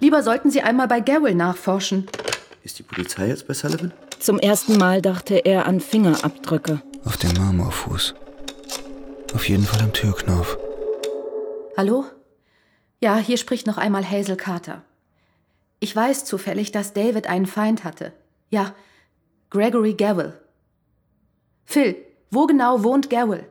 [0.00, 2.06] Lieber sollten sie einmal bei Garwell nachforschen.
[2.64, 3.92] Ist die Polizei jetzt bei Sullivan?
[4.18, 6.82] Zum ersten Mal dachte er an Fingerabdrücke.
[7.04, 8.14] Auf dem Marmorfuß.
[9.34, 10.58] Auf jeden Fall am Türknauf.
[11.76, 12.04] Hallo?
[13.00, 14.84] Ja, hier spricht noch einmal Hazel Carter.
[15.82, 18.12] Ich weiß zufällig, dass David einen Feind hatte.
[18.50, 18.72] Ja,
[19.50, 20.32] Gregory Gavel.
[21.64, 21.96] Phil,
[22.30, 23.48] wo genau wohnt Gavel?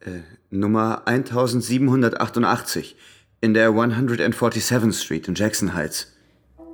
[0.00, 2.96] Äh, Nummer 1788
[3.42, 6.16] in der 147th Street in Jackson Heights.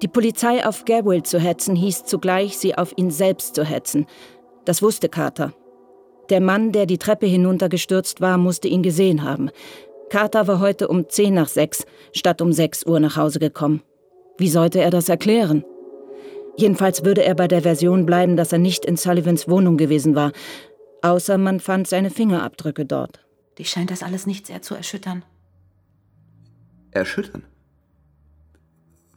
[0.02, 4.06] Die Polizei auf Gabriel zu hetzen, hieß zugleich, sie auf ihn selbst zu hetzen.
[4.66, 5.52] Das wusste Carter.
[6.28, 9.50] Der Mann, der die Treppe hinuntergestürzt war, musste ihn gesehen haben.
[10.10, 13.82] Carter war heute um 10 nach 6 statt um 6 Uhr nach Hause gekommen.
[14.40, 15.66] Wie sollte er das erklären?
[16.56, 20.32] Jedenfalls würde er bei der Version bleiben, dass er nicht in Sullivans Wohnung gewesen war,
[21.02, 23.20] außer man fand seine Fingerabdrücke dort.
[23.58, 25.24] Dich scheint das alles nicht sehr zu erschüttern.
[26.90, 27.42] Erschüttern?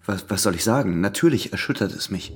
[0.06, 1.00] Was, was soll ich sagen?
[1.00, 2.34] Natürlich erschüttert es mich.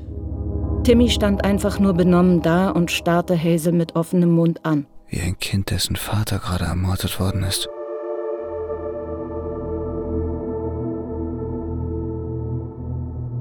[0.86, 4.86] Timmy stand einfach nur benommen da und starrte Hazel mit offenem Mund an.
[5.10, 7.68] Wie ein Kind, dessen Vater gerade ermordet worden ist.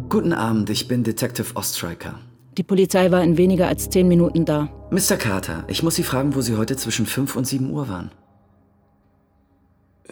[0.09, 2.21] Guten Abend, ich bin Detective Ostreicher.
[2.57, 4.69] Die Polizei war in weniger als zehn Minuten da.
[4.93, 5.17] Mr.
[5.17, 8.13] Carter, ich muss Sie fragen, wo Sie heute zwischen 5 und 7 Uhr waren.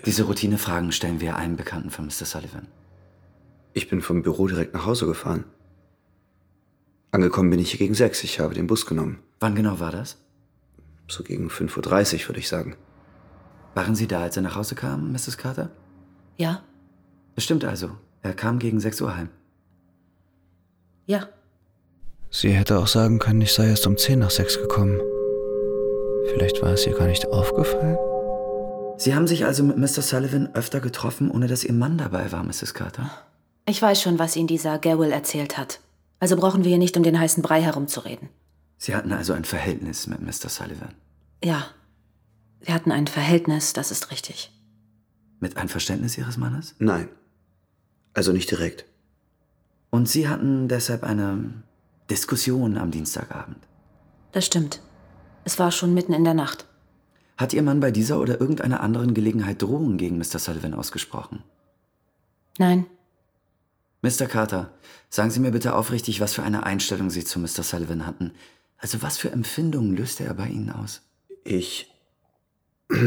[0.04, 2.26] Diese Routinefragen stellen wir allen Bekannten von Mr.
[2.26, 2.66] Sullivan.
[3.72, 5.44] Ich bin vom Büro direkt nach Hause gefahren.
[7.12, 8.24] Angekommen bin ich hier gegen sechs.
[8.24, 9.20] Ich habe den Bus genommen.
[9.38, 10.18] Wann genau war das?
[11.06, 12.74] So gegen 5.30 Uhr, würde ich sagen.
[13.74, 15.38] Waren Sie da, als er nach Hause kam, Mrs.
[15.38, 15.70] Carter?
[16.36, 16.64] Ja.
[17.36, 17.90] Das stimmt also.
[18.22, 19.28] Er kam gegen 6 Uhr heim.
[21.06, 21.28] Ja.
[22.30, 25.00] Sie hätte auch sagen können, ich sei erst um 10 nach 6 gekommen.
[26.32, 27.96] Vielleicht war es ihr gar nicht aufgefallen?
[28.96, 30.02] Sie haben sich also mit Mr.
[30.02, 32.74] Sullivan öfter getroffen, ohne dass Ihr Mann dabei war, Mrs.
[32.74, 33.10] Carter?
[33.66, 35.80] Ich weiß schon, was Ihnen dieser Gawill erzählt hat.
[36.20, 38.28] Also brauchen wir hier nicht um den heißen Brei herumzureden.
[38.78, 40.48] Sie hatten also ein Verhältnis mit Mr.
[40.48, 40.94] Sullivan?
[41.42, 41.66] Ja.
[42.60, 44.50] Wir hatten ein Verhältnis, das ist richtig.
[45.40, 46.74] Mit Einverständnis Ihres Mannes?
[46.78, 47.08] Nein.
[48.14, 48.86] Also nicht direkt.
[49.94, 51.52] Und Sie hatten deshalb eine
[52.10, 53.58] Diskussion am Dienstagabend?
[54.32, 54.80] Das stimmt.
[55.44, 56.66] Es war schon mitten in der Nacht.
[57.36, 60.40] Hat Ihr Mann bei dieser oder irgendeiner anderen Gelegenheit Drohungen gegen Mr.
[60.40, 61.44] Sullivan ausgesprochen?
[62.58, 62.86] Nein.
[64.02, 64.26] Mr.
[64.26, 64.72] Carter,
[65.10, 67.62] sagen Sie mir bitte aufrichtig, was für eine Einstellung Sie zu Mr.
[67.62, 68.32] Sullivan hatten.
[68.78, 71.02] Also was für Empfindungen löste er bei Ihnen aus?
[71.44, 71.94] Ich.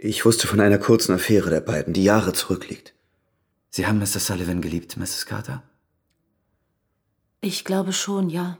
[0.00, 2.92] Ich wusste von einer kurzen Affäre der beiden, die Jahre zurückliegt.
[3.70, 4.20] Sie haben Mr.
[4.20, 5.26] Sullivan geliebt, Mrs.
[5.26, 5.64] Carter?
[7.40, 8.58] Ich glaube schon, ja.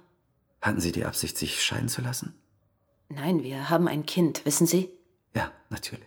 [0.61, 2.35] Hatten Sie die Absicht, sich scheiden zu lassen?
[3.09, 4.91] Nein, wir haben ein Kind, wissen Sie?
[5.35, 6.07] Ja, natürlich.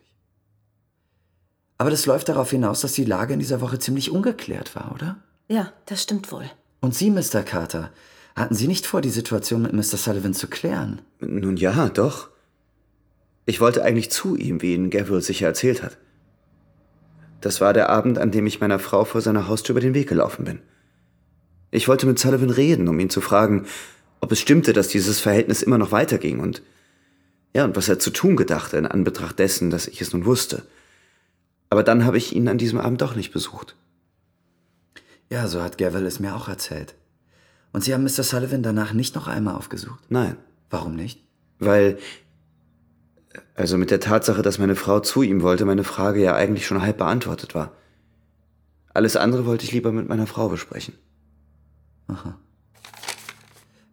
[1.78, 5.18] Aber das läuft darauf hinaus, dass die Lage in dieser Woche ziemlich ungeklärt war, oder?
[5.48, 6.50] Ja, das stimmt wohl.
[6.80, 7.44] Und Sie, Mr.
[7.44, 7.92] Carter,
[8.36, 9.98] hatten Sie nicht vor, die Situation mit Mr.
[9.98, 11.02] Sullivan zu klären?
[11.20, 12.30] Nun ja, doch.
[13.46, 15.98] Ich wollte eigentlich zu ihm, wie ihn Gabriel sicher erzählt hat.
[17.42, 20.08] Das war der Abend, an dem ich meiner Frau vor seiner Haustür über den Weg
[20.08, 20.62] gelaufen bin.
[21.72, 23.66] Ich wollte mit Sullivan reden, um ihn zu fragen,
[24.20, 26.62] ob es stimmte, dass dieses Verhältnis immer noch weiterging und
[27.54, 30.64] ja, und was er zu tun gedachte in Anbetracht dessen, dass ich es nun wusste.
[31.70, 33.76] Aber dann habe ich ihn an diesem Abend doch nicht besucht.
[35.30, 36.96] Ja, so hat Gavel es mir auch erzählt.
[37.74, 38.24] Und Sie haben Mr.
[38.24, 40.00] Sullivan danach nicht noch einmal aufgesucht?
[40.10, 40.38] Nein.
[40.70, 41.22] Warum nicht?
[41.60, 41.98] Weil,
[43.56, 46.82] also mit der Tatsache, dass meine Frau zu ihm wollte, meine Frage ja eigentlich schon
[46.82, 47.74] halb beantwortet war.
[48.94, 50.96] Alles andere wollte ich lieber mit meiner Frau besprechen.
[52.12, 52.38] Aha.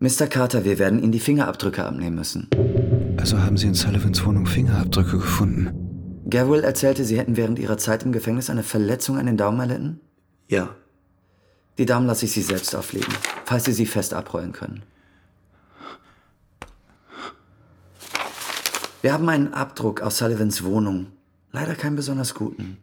[0.01, 0.27] Mr.
[0.27, 2.49] Carter, wir werden Ihnen die Fingerabdrücke abnehmen müssen.
[3.17, 6.23] Also haben Sie in Sullivans Wohnung Fingerabdrücke gefunden?
[6.29, 10.01] Gabriel erzählte, Sie hätten während Ihrer Zeit im Gefängnis eine Verletzung an den Daumen erlitten?
[10.49, 10.75] Ja.
[11.79, 13.13] Die Daumen lasse ich Sie selbst auflegen,
[13.45, 14.83] falls Sie sie fest abrollen können.
[19.01, 21.07] Wir haben einen Abdruck aus Sullivans Wohnung.
[21.53, 22.79] Leider keinen besonders guten.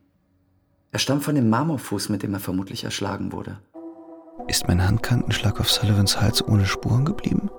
[0.91, 3.57] Er stammt von dem Marmorfuß, mit dem er vermutlich erschlagen wurde.
[4.47, 7.49] Ist mein Handkantenschlag auf Sullivans Hals ohne Spuren geblieben?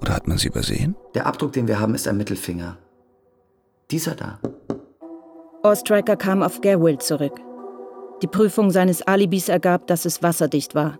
[0.00, 0.96] Oder hat man sie übersehen?
[1.14, 2.78] Der Abdruck, den wir haben, ist ein Mittelfinger.
[3.90, 4.40] Dieser da.
[5.62, 7.40] Ostriker kam auf Gabriel zurück.
[8.22, 10.98] Die Prüfung seines Alibis ergab, dass es wasserdicht war.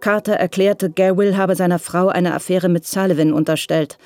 [0.00, 3.98] Carter erklärte, Gabriel habe seiner Frau eine Affäre mit Sullivan unterstellt.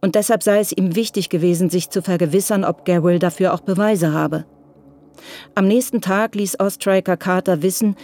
[0.00, 4.12] Und deshalb sei es ihm wichtig gewesen, sich zu vergewissern, ob Gabriel dafür auch Beweise
[4.12, 4.46] habe.
[5.54, 7.96] Am nächsten Tag ließ Ostriker Carter wissen,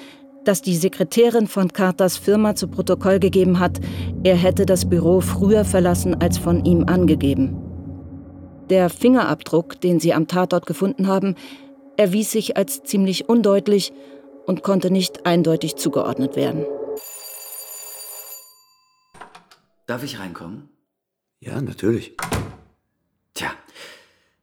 [0.47, 3.81] dass die Sekretärin von Carters Firma zu Protokoll gegeben hat,
[4.23, 7.57] er hätte das Büro früher verlassen als von ihm angegeben.
[8.71, 11.35] Der Fingerabdruck, den sie am Tatort gefunden haben,
[11.97, 13.93] erwies sich als ziemlich undeutlich
[14.47, 16.65] und konnte nicht eindeutig zugeordnet werden.
[19.87, 20.69] Darf ich reinkommen?
[21.41, 22.17] Ja, natürlich.
[23.35, 23.51] Tja,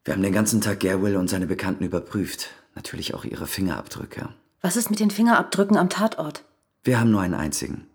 [0.06, 2.50] wir haben den ganzen Tag Gerwill und seine Bekannten überprüft.
[2.76, 4.30] Natürlich auch ihre Fingerabdrücke.
[4.66, 6.46] Was ist mit den Fingerabdrücken am Tatort?
[6.86, 7.86] Wir haben nur einen einzigen.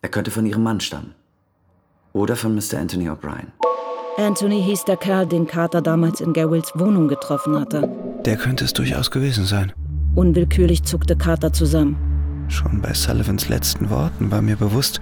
[0.00, 1.14] Er könnte von ihrem Mann stammen.
[2.14, 2.78] Oder von Mr.
[2.78, 3.48] Anthony O'Brien.
[4.16, 7.90] Anthony hieß der Kerl, den Carter damals in Gerwills Wohnung getroffen hatte.
[8.24, 9.74] Der könnte es durchaus gewesen sein.
[10.14, 12.46] Unwillkürlich zuckte Carter zusammen.
[12.48, 14.98] Schon bei Sullivans letzten Worten war mir bewusst,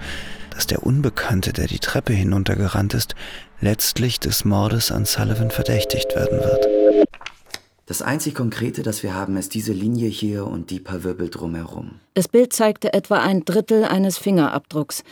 [0.49, 3.15] dass der Unbekannte, der die Treppe hinuntergerannt ist,
[3.61, 6.67] letztlich des Mordes an Sullivan verdächtigt werden wird.
[7.91, 11.99] Das einzig Konkrete, das wir haben, ist diese Linie hier und die paar Wirbel drumherum.
[12.13, 15.03] Das Bild zeigte etwa ein Drittel eines Fingerabdrucks.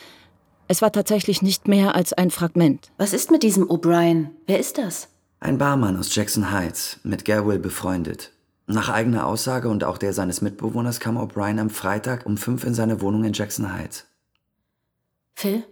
[0.70, 2.90] Es war tatsächlich nicht mehr als ein Fragment.
[2.98, 4.28] Was ist mit diesem O'Brien?
[4.48, 5.10] Wer ist das?
[5.42, 8.32] Ein Barmann aus Jackson Heights, mit Gerwill befreundet.
[8.66, 12.74] Nach eigener Aussage und auch der seines Mitbewohners kam O'Brien am Freitag um fünf in
[12.74, 14.06] seine Wohnung in Jackson Heights.
[15.36, 15.66] Phil,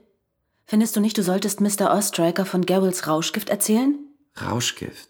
[0.66, 1.90] findest du nicht, du solltest Mr.
[1.90, 3.98] Ostriker von Gerwills Rauschgift erzählen?
[4.36, 5.08] Rauschgift?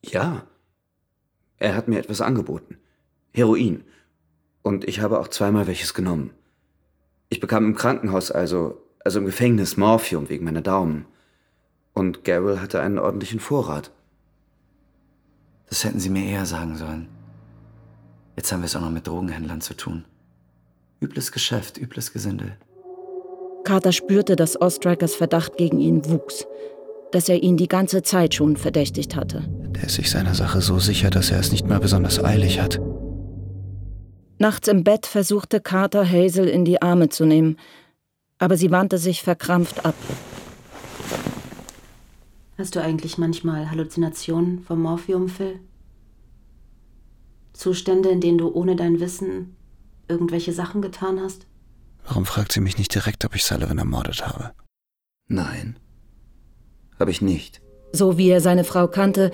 [0.00, 0.46] Ja.
[1.58, 2.76] Er hat mir etwas angeboten.
[3.32, 3.84] Heroin.
[4.62, 6.30] Und ich habe auch zweimal welches genommen.
[7.28, 11.06] Ich bekam im Krankenhaus, also, also im Gefängnis, Morphium wegen meiner Daumen.
[11.92, 13.90] Und Garrel hatte einen ordentlichen Vorrat.
[15.68, 17.08] Das hätten Sie mir eher sagen sollen.
[18.36, 20.04] Jetzt haben wir es auch noch mit Drogenhändlern zu tun.
[21.00, 22.56] Übles Geschäft, übles Gesindel.
[23.64, 26.46] Carter spürte, dass Ostrikers Verdacht gegen ihn wuchs,
[27.12, 29.42] dass er ihn die ganze Zeit schon verdächtigt hatte.
[29.76, 32.80] Der ist sich seiner Sache so sicher, dass er es nicht mal besonders eilig hat.
[34.38, 37.58] Nachts im Bett versuchte Carter Hazel in die Arme zu nehmen,
[38.38, 39.94] aber sie wandte sich verkrampft ab.
[42.56, 45.60] Hast du eigentlich manchmal Halluzinationen vom Morphium, Phil?
[47.52, 49.56] Zustände, in denen du ohne dein Wissen
[50.08, 51.46] irgendwelche Sachen getan hast?
[52.06, 54.52] Warum fragt sie mich nicht direkt, ob ich Sullivan ermordet habe?
[55.28, 55.78] Nein,
[56.98, 57.60] habe ich nicht.
[57.92, 59.30] So wie er seine Frau kannte,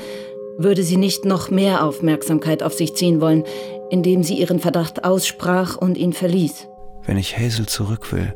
[0.58, 3.44] würde sie nicht noch mehr Aufmerksamkeit auf sich ziehen wollen,
[3.90, 6.68] indem sie ihren Verdacht aussprach und ihn verließ.
[7.04, 8.34] Wenn ich Hazel zurück will,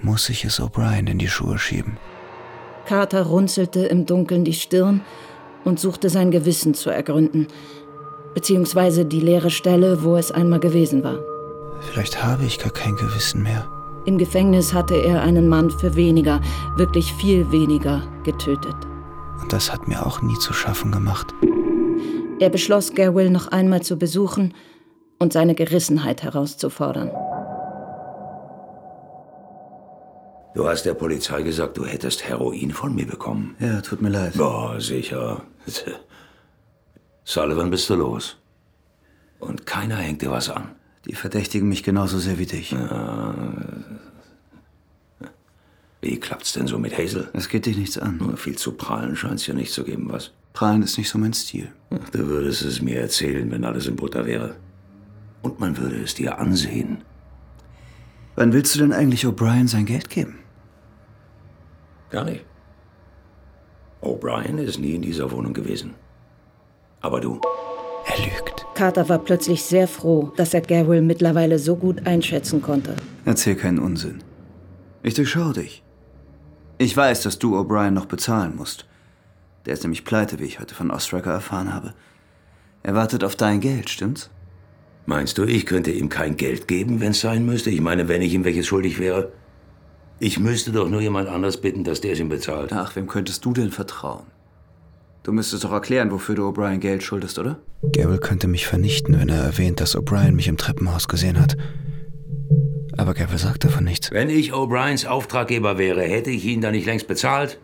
[0.00, 1.98] muss ich es O'Brien in die Schuhe schieben.
[2.86, 5.02] Carter runzelte im Dunkeln die Stirn
[5.64, 7.46] und suchte sein Gewissen zu ergründen,
[8.34, 11.18] beziehungsweise die leere Stelle, wo es einmal gewesen war.
[11.80, 13.68] Vielleicht habe ich gar kein Gewissen mehr.
[14.04, 16.40] Im Gefängnis hatte er einen Mann für weniger,
[16.76, 18.74] wirklich viel weniger, getötet.
[19.42, 21.34] Und das hat mir auch nie zu schaffen gemacht.
[22.38, 24.54] Er beschloss, Gerwill noch einmal zu besuchen
[25.18, 27.10] und seine Gerissenheit herauszufordern.
[30.54, 33.56] Du hast der Polizei gesagt, du hättest Heroin von mir bekommen.
[33.58, 34.34] Ja, tut mir leid.
[34.36, 35.42] Boah, sicher.
[37.24, 38.36] Sullivan, bist du los?
[39.40, 40.76] Und keiner hängt dir was an.
[41.06, 42.72] Die verdächtigen mich genauso sehr wie dich.
[42.72, 43.34] Ja.
[46.02, 47.30] Wie klappt's denn so mit Hazel?
[47.32, 48.16] Es geht dich nichts an.
[48.18, 50.32] Nur viel zu prahlen scheint's ja nicht zu geben, was?
[50.52, 51.68] Prahlen ist nicht so mein Stil.
[51.90, 54.56] Ach, du würdest es mir erzählen, wenn alles in Butter wäre.
[55.42, 57.04] Und man würde es dir ansehen.
[58.34, 60.38] Wann willst du denn eigentlich O'Brien sein Geld geben?
[62.10, 62.44] Gar nicht.
[64.02, 65.94] O'Brien ist nie in dieser Wohnung gewesen.
[67.00, 67.40] Aber du.
[68.06, 68.66] Er lügt.
[68.74, 72.96] Carter war plötzlich sehr froh, dass er Garwell mittlerweile so gut einschätzen konnte.
[73.24, 74.24] Erzähl keinen Unsinn.
[75.04, 75.82] Ich durchschaue dich.
[76.82, 78.86] Ich weiß, dass du O'Brien noch bezahlen musst.
[79.66, 81.94] Der ist nämlich pleite, wie ich heute von Ostraker erfahren habe.
[82.82, 84.30] Er wartet auf dein Geld, stimmt's?
[85.06, 87.70] Meinst du, ich könnte ihm kein Geld geben, wenn's sein müsste?
[87.70, 89.30] Ich meine, wenn ich ihm welches schuldig wäre?
[90.18, 92.72] Ich müsste doch nur jemand anders bitten, dass der es ihm bezahlt.
[92.72, 94.26] Ach, wem könntest du denn vertrauen?
[95.22, 97.60] Du müsstest doch erklären, wofür du O'Brien Geld schuldest, oder?
[97.92, 101.56] Garrel könnte mich vernichten, wenn er erwähnt, dass O'Brien mich im Treppenhaus gesehen hat.
[102.96, 104.10] Aber Garrel sagt davon nichts.
[104.10, 107.58] Wenn ich O'Briens Auftraggeber wäre, hätte ich ihn da nicht längst bezahlt?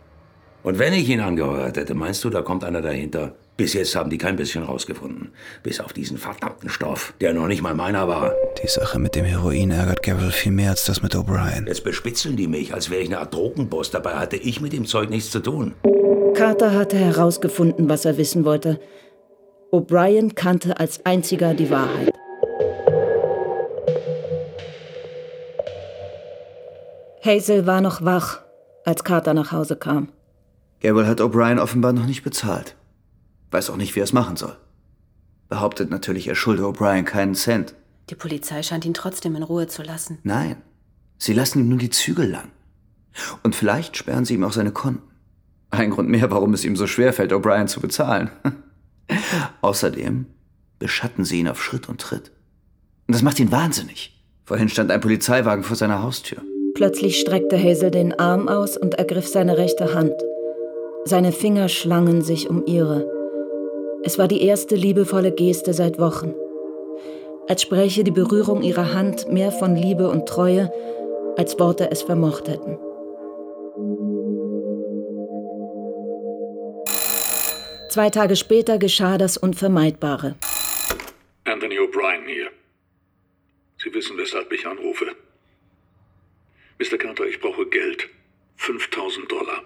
[0.62, 3.34] Und wenn ich ihn angeheuert hätte, meinst du, da kommt einer dahinter?
[3.56, 5.32] Bis jetzt haben die kein bisschen rausgefunden.
[5.62, 8.32] Bis auf diesen verdammten Stoff, der noch nicht mal meiner war.
[8.62, 11.66] Die Sache mit dem Heroin ärgert Garrel viel mehr als das mit O'Brien.
[11.66, 13.90] Jetzt bespitzeln die mich, als wäre ich eine Art Drogenboss.
[13.90, 15.74] Dabei hatte ich mit dem Zeug nichts zu tun.
[16.34, 18.78] Carter hatte herausgefunden, was er wissen wollte.
[19.72, 22.12] O'Brien kannte als einziger die Wahrheit.
[27.24, 28.40] Hazel war noch wach,
[28.84, 30.08] als Carter nach Hause kam.
[30.80, 32.76] Gabriel hat O'Brien offenbar noch nicht bezahlt.
[33.50, 34.56] Weiß auch nicht, wie er es machen soll.
[35.48, 37.74] Behauptet natürlich, er schulde O'Brien keinen Cent.
[38.10, 40.18] Die Polizei scheint ihn trotzdem in Ruhe zu lassen.
[40.22, 40.56] Nein,
[41.18, 42.50] sie lassen ihm nur die Zügel lang.
[43.42, 45.02] Und vielleicht sperren sie ihm auch seine Konten.
[45.70, 48.30] Ein Grund mehr, warum es ihm so schwer fällt, O'Brien zu bezahlen.
[49.60, 50.26] Außerdem
[50.78, 52.30] beschatten sie ihn auf Schritt und Tritt.
[53.06, 54.14] Und das macht ihn wahnsinnig.
[54.44, 56.42] Vorhin stand ein Polizeiwagen vor seiner Haustür.
[56.78, 60.14] Plötzlich streckte Hazel den Arm aus und ergriff seine rechte Hand.
[61.04, 63.04] Seine Finger schlangen sich um ihre.
[64.04, 66.36] Es war die erste liebevolle Geste seit Wochen.
[67.48, 70.72] Als spräche die Berührung ihrer Hand mehr von Liebe und Treue,
[71.36, 72.78] als Worte es vermocht hätten.
[77.88, 80.36] Zwei Tage später geschah das Unvermeidbare.
[81.42, 82.50] Anthony O'Brien hier.
[83.78, 85.06] Sie wissen, weshalb ich anrufe.
[86.78, 86.98] Mr.
[86.98, 88.08] Carter, ich brauche Geld.
[88.56, 89.62] 5000 Dollar.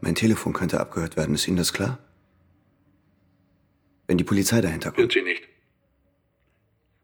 [0.00, 1.98] Mein Telefon könnte abgehört werden, ist Ihnen das klar?
[4.06, 4.98] Wenn die Polizei dahinter kommt.
[4.98, 5.48] Wird sie nicht.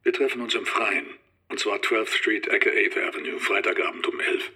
[0.02, 1.06] Wir treffen uns im Freien.
[1.48, 4.52] Und zwar 12th Street, Ecke 8th Avenue, Freitagabend um 11.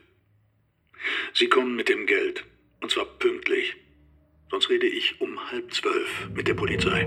[1.35, 2.45] Sie kommen mit dem Geld.
[2.81, 3.77] Und zwar pünktlich.
[4.51, 7.07] Sonst rede ich um halb zwölf mit der Polizei.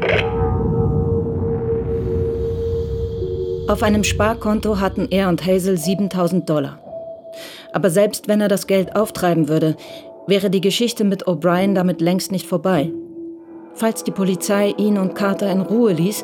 [3.67, 6.79] Auf einem Sparkonto hatten er und Hazel 7000 Dollar.
[7.73, 9.75] Aber selbst wenn er das Geld auftreiben würde,
[10.27, 12.91] wäre die Geschichte mit O'Brien damit längst nicht vorbei.
[13.73, 16.23] Falls die Polizei ihn und Carter in Ruhe ließ,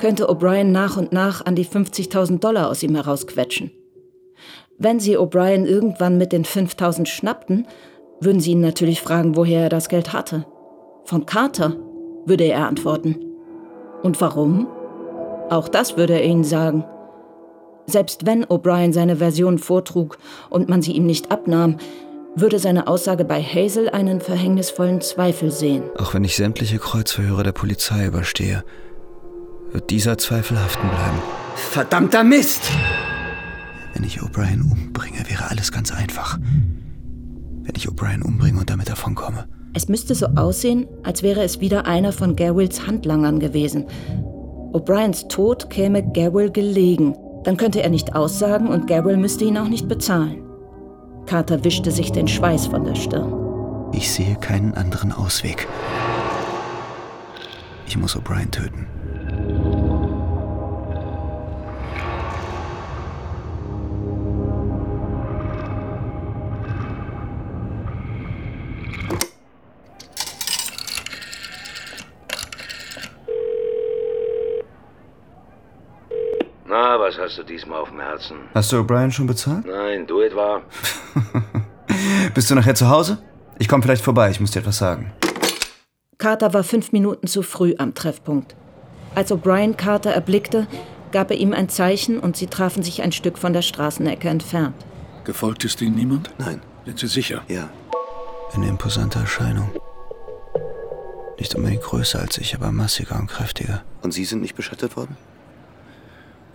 [0.00, 3.70] könnte O'Brien nach und nach an die 50.000 Dollar aus ihm herausquetschen.
[4.76, 7.66] Wenn sie O'Brien irgendwann mit den 5.000 schnappten,
[8.20, 10.44] würden sie ihn natürlich fragen, woher er das Geld hatte.
[11.04, 11.74] Von Carter,
[12.26, 13.16] würde er antworten.
[14.02, 14.66] Und warum?
[15.52, 16.82] Auch das würde er ihnen sagen.
[17.86, 20.16] Selbst wenn O'Brien seine Version vortrug
[20.48, 21.76] und man sie ihm nicht abnahm,
[22.34, 25.82] würde seine Aussage bei Hazel einen verhängnisvollen Zweifel sehen.
[25.98, 28.64] Auch wenn ich sämtliche Kreuzverhöre der Polizei überstehe,
[29.72, 31.18] wird dieser Zweifel haften bleiben.
[31.54, 32.62] Verdammter Mist!
[33.92, 36.38] Wenn ich O'Brien umbringe, wäre alles ganz einfach.
[36.38, 39.48] Wenn ich O'Brien umbringe und damit davonkomme.
[39.74, 43.84] Es müsste so aussehen, als wäre es wieder einer von Garwills Handlangern gewesen.
[44.72, 47.14] O'Briens Tod käme Garwill gelegen.
[47.44, 50.42] Dann könnte er nicht aussagen und Garwill müsste ihn auch nicht bezahlen.
[51.26, 53.90] Carter wischte sich den Schweiß von der Stirn.
[53.92, 55.68] Ich sehe keinen anderen Ausweg.
[57.86, 58.86] Ich muss O'Brien töten.
[77.12, 78.36] Was hast du diesmal auf dem Herzen?
[78.54, 79.66] Hast du O'Brien schon bezahlt?
[79.66, 80.62] Nein, du etwa?
[82.34, 83.18] Bist du nachher zu Hause?
[83.58, 85.12] Ich komme vielleicht vorbei, ich muss dir etwas sagen.
[86.18, 88.54] Carter war fünf Minuten zu früh am Treffpunkt.
[89.14, 90.66] Als O'Brien Carter erblickte,
[91.10, 94.74] gab er ihm ein Zeichen und sie trafen sich ein Stück von der Straßenecke entfernt.
[95.24, 96.30] Gefolgt ist Ihnen niemand?
[96.38, 96.62] Nein.
[96.86, 97.42] Sind Sie sicher?
[97.48, 97.68] Ja.
[98.54, 99.70] Eine imposante Erscheinung.
[101.38, 103.82] Nicht unbedingt größer als ich, aber massiger und kräftiger.
[104.02, 105.16] Und Sie sind nicht beschattet worden?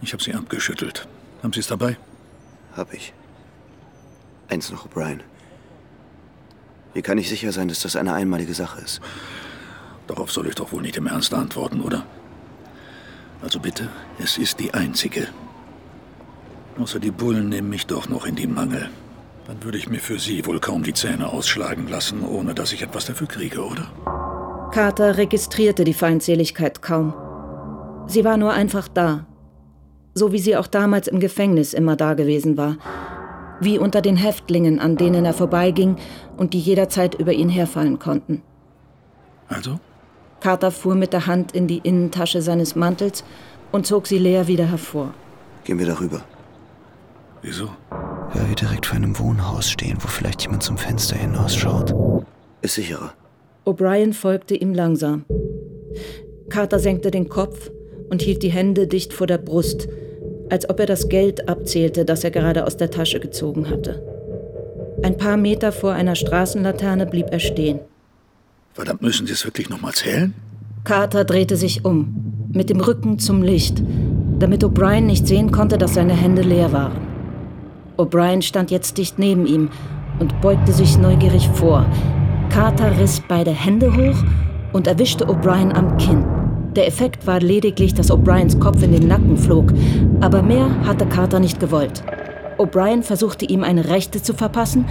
[0.02, 1.08] Ich habe Sie abgeschüttelt.
[1.43, 1.98] Haben Sie es dabei?
[2.76, 3.14] Hab ich.
[4.50, 5.20] Eins noch, O'Brien.
[6.93, 9.02] Wie kann ich sicher sein, dass das eine einmalige Sache ist?
[10.08, 12.06] Darauf soll ich doch wohl nicht im Ernst antworten, oder?
[13.41, 15.28] Also bitte, es ist die einzige.
[16.80, 18.89] Außer die Bullen nehmen mich doch noch in die Mangel.
[19.45, 22.82] Dann würde ich mir für Sie wohl kaum die Zähne ausschlagen lassen, ohne dass ich
[22.82, 23.91] etwas dafür kriege, oder?
[24.72, 27.14] Carter registrierte die Feindseligkeit kaum.
[28.08, 29.27] Sie war nur einfach da.
[30.18, 32.78] So wie sie auch damals im Gefängnis immer da gewesen war.
[33.59, 35.97] Wie unter den Häftlingen, an denen er vorbeiging
[36.38, 38.41] und die jederzeit über ihn herfallen konnten.
[39.47, 39.80] Also?
[40.39, 43.24] Carter fuhr mit der Hand in die Innentasche seines Mantels
[43.72, 45.13] und zog sie leer wieder hervor.
[45.65, 46.22] Gehen wir darüber.
[47.43, 47.70] Wieso?
[48.34, 51.93] Weil wir direkt vor einem Wohnhaus stehen, wo vielleicht jemand zum Fenster hinausschaut.
[52.63, 53.13] Ist sicherer.
[53.65, 55.26] O'Brien folgte ihm langsam.
[56.49, 57.70] Carter senkte den Kopf
[58.09, 59.88] und hielt die Hände dicht vor der Brust,
[60.50, 64.02] als ob er das Geld abzählte, das er gerade aus der Tasche gezogen hatte.
[65.04, 67.80] Ein paar Meter vor einer Straßenlaterne blieb er stehen.
[68.74, 70.34] Verdammt, müssen Sie es wirklich nochmal zählen?
[70.84, 73.84] Carter drehte sich um, mit dem Rücken zum Licht,
[74.39, 77.02] damit O'Brien nicht sehen konnte, dass seine Hände leer waren.
[77.98, 79.70] O'Brien stand jetzt dicht neben ihm
[80.20, 81.86] und beugte sich neugierig vor.
[82.50, 84.24] Carter riss beide Hände hoch
[84.74, 86.24] und erwischte O'Brien am Kinn.
[86.78, 89.74] Der Effekt war lediglich, dass O'Briens Kopf in den Nacken flog,
[90.22, 92.04] aber mehr hatte Carter nicht gewollt.
[92.60, 94.86] O'Brien versuchte ihm eine rechte zu verpassen,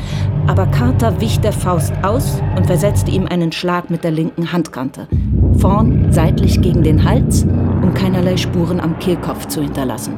[0.48, 5.06] aber Carter wich der Faust aus und versetzte ihm einen Schlag mit der linken Handkante.
[5.58, 10.14] Vorn seitlich gegen den Hals, um keinerlei Spuren am Kehlkopf zu hinterlassen.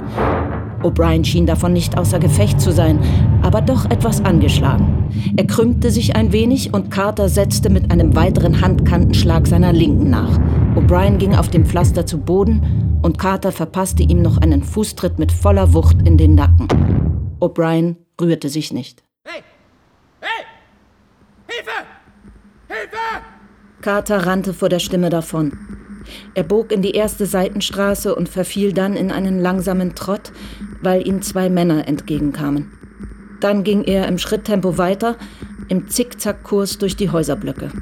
[0.82, 2.98] O'Brien schien davon nicht außer Gefecht zu sein,
[3.42, 5.10] aber doch etwas angeschlagen.
[5.36, 10.38] Er krümmte sich ein wenig und Carter setzte mit einem weiteren Handkantenschlag seiner Linken nach.
[10.78, 15.32] O'Brien ging auf dem Pflaster zu Boden und Carter verpasste ihm noch einen Fußtritt mit
[15.32, 16.68] voller Wucht in den Nacken.
[17.40, 19.02] O'Brien rührte sich nicht.
[19.24, 19.42] Hey!
[20.20, 20.44] Hey!
[21.48, 21.70] Hilfe!
[22.68, 22.96] Hilfe!
[23.80, 25.58] Carter rannte vor der Stimme davon.
[26.34, 30.30] Er bog in die erste Seitenstraße und verfiel dann in einen langsamen Trott,
[30.80, 32.70] weil ihm zwei Männer entgegenkamen.
[33.40, 35.16] Dann ging er im Schritttempo weiter,
[35.66, 37.72] im Zickzackkurs durch die Häuserblöcke.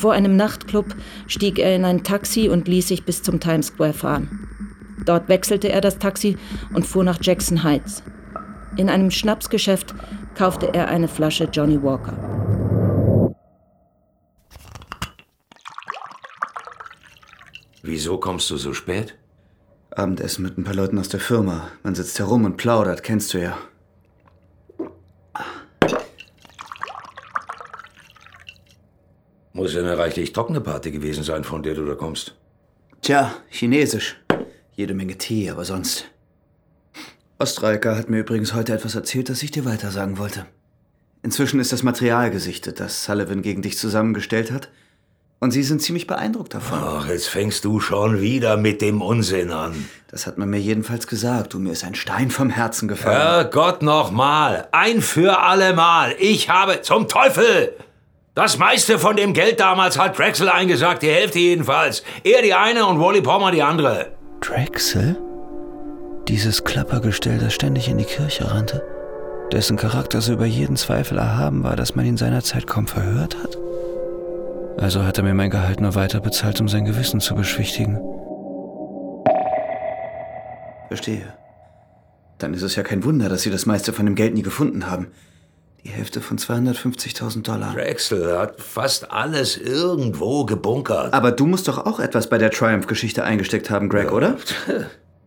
[0.00, 0.94] Vor einem Nachtclub
[1.26, 4.48] stieg er in ein Taxi und ließ sich bis zum Times Square fahren.
[5.04, 6.38] Dort wechselte er das Taxi
[6.72, 8.02] und fuhr nach Jackson Heights.
[8.78, 9.94] In einem Schnapsgeschäft
[10.34, 12.16] kaufte er eine Flasche Johnny Walker.
[17.82, 19.18] Wieso kommst du so spät?
[19.90, 21.68] Abendessen mit ein paar Leuten aus der Firma.
[21.82, 23.58] Man sitzt herum und plaudert, kennst du ja.
[29.52, 32.34] Muss ja eine reichlich trockene Party gewesen sein, von der du da kommst.
[33.02, 34.16] Tja, chinesisch.
[34.74, 36.06] Jede Menge Tee, aber sonst.
[37.38, 40.46] Ostreiker hat mir übrigens heute etwas erzählt, das ich dir weitersagen wollte.
[41.22, 44.68] Inzwischen ist das Material gesichtet, das Sullivan gegen dich zusammengestellt hat.
[45.38, 46.78] Und sie sind ziemlich beeindruckt davon.
[46.82, 49.88] Ach, jetzt fängst du schon wieder mit dem Unsinn an.
[50.08, 51.54] Das hat man mir jedenfalls gesagt.
[51.54, 53.16] Du, mir ist ein Stein vom Herzen gefallen.
[53.16, 54.68] Herrgott nochmal.
[54.72, 56.14] Ein für allemal.
[56.18, 57.74] Ich habe zum Teufel!
[58.34, 62.04] Das meiste von dem Geld damals hat Drexel eingesagt, die Hälfte jedenfalls.
[62.22, 64.12] Er die eine und Wally Palmer die andere.
[64.40, 65.18] Drexel?
[66.28, 68.86] Dieses Klappergestell, das ständig in die Kirche rannte,
[69.50, 73.58] dessen Charakter so über jeden Zweifel erhaben war, dass man ihn seinerzeit kaum verhört hat?
[74.78, 77.98] Also hat er mir mein Gehalt nur weiter bezahlt, um sein Gewissen zu beschwichtigen.
[80.86, 81.34] Verstehe.
[82.38, 84.88] Dann ist es ja kein Wunder, dass Sie das meiste von dem Geld nie gefunden
[84.88, 85.08] haben.
[85.84, 87.72] Die Hälfte von 250.000 Dollar.
[87.72, 91.14] Drexel hat fast alles irgendwo gebunkert.
[91.14, 94.12] Aber du musst doch auch etwas bei der Triumph-Geschichte eingesteckt haben, Greg, ja.
[94.12, 94.36] oder?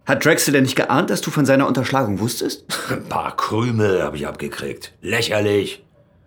[0.06, 2.66] Hat Drexel denn nicht geahnt, dass du von seiner Unterschlagung wusstest?
[2.90, 4.94] Ein paar Krümel habe ich abgekriegt.
[5.02, 5.84] Lächerlich.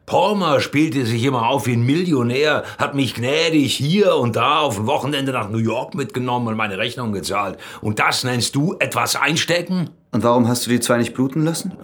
[0.07, 4.79] Palmer spielte sich immer auf wie ein Millionär, hat mich gnädig hier und da auf
[4.79, 7.59] ein Wochenende nach New York mitgenommen und meine Rechnung gezahlt.
[7.81, 9.91] Und das nennst du etwas einstecken?
[10.17, 11.77] Und warum hast du die zwei nicht bluten lassen?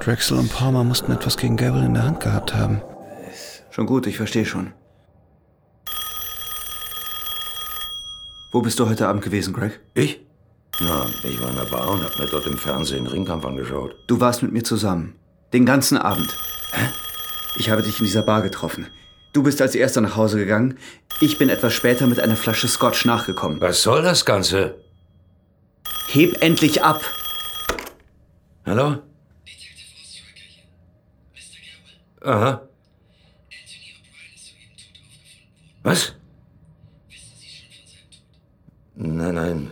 [0.00, 2.82] Drexel und Palmer mussten etwas gegen Gavel in der Hand gehabt haben.
[3.70, 4.72] Schon gut, ich verstehe schon.
[8.50, 9.78] Wo bist du heute Abend gewesen, Greg?
[9.94, 10.18] Ich?
[10.80, 13.94] Na, ich war in der Bar und hab mir dort im Fernsehen Ringkampf angeschaut.
[14.08, 15.14] Du warst mit mir zusammen.
[15.52, 16.36] Den ganzen Abend.
[16.72, 16.88] Hä?
[17.54, 18.88] Ich habe dich in dieser Bar getroffen.
[19.32, 20.76] Du bist als erster nach Hause gegangen.
[21.20, 23.60] Ich bin etwas später mit einer Flasche Scotch nachgekommen.
[23.60, 24.74] Was soll das Ganze?
[26.08, 27.00] Heb endlich ab!
[28.66, 29.00] Hallo?
[32.20, 32.68] Aha.
[35.84, 36.16] Was?
[38.96, 39.70] Nein, nein.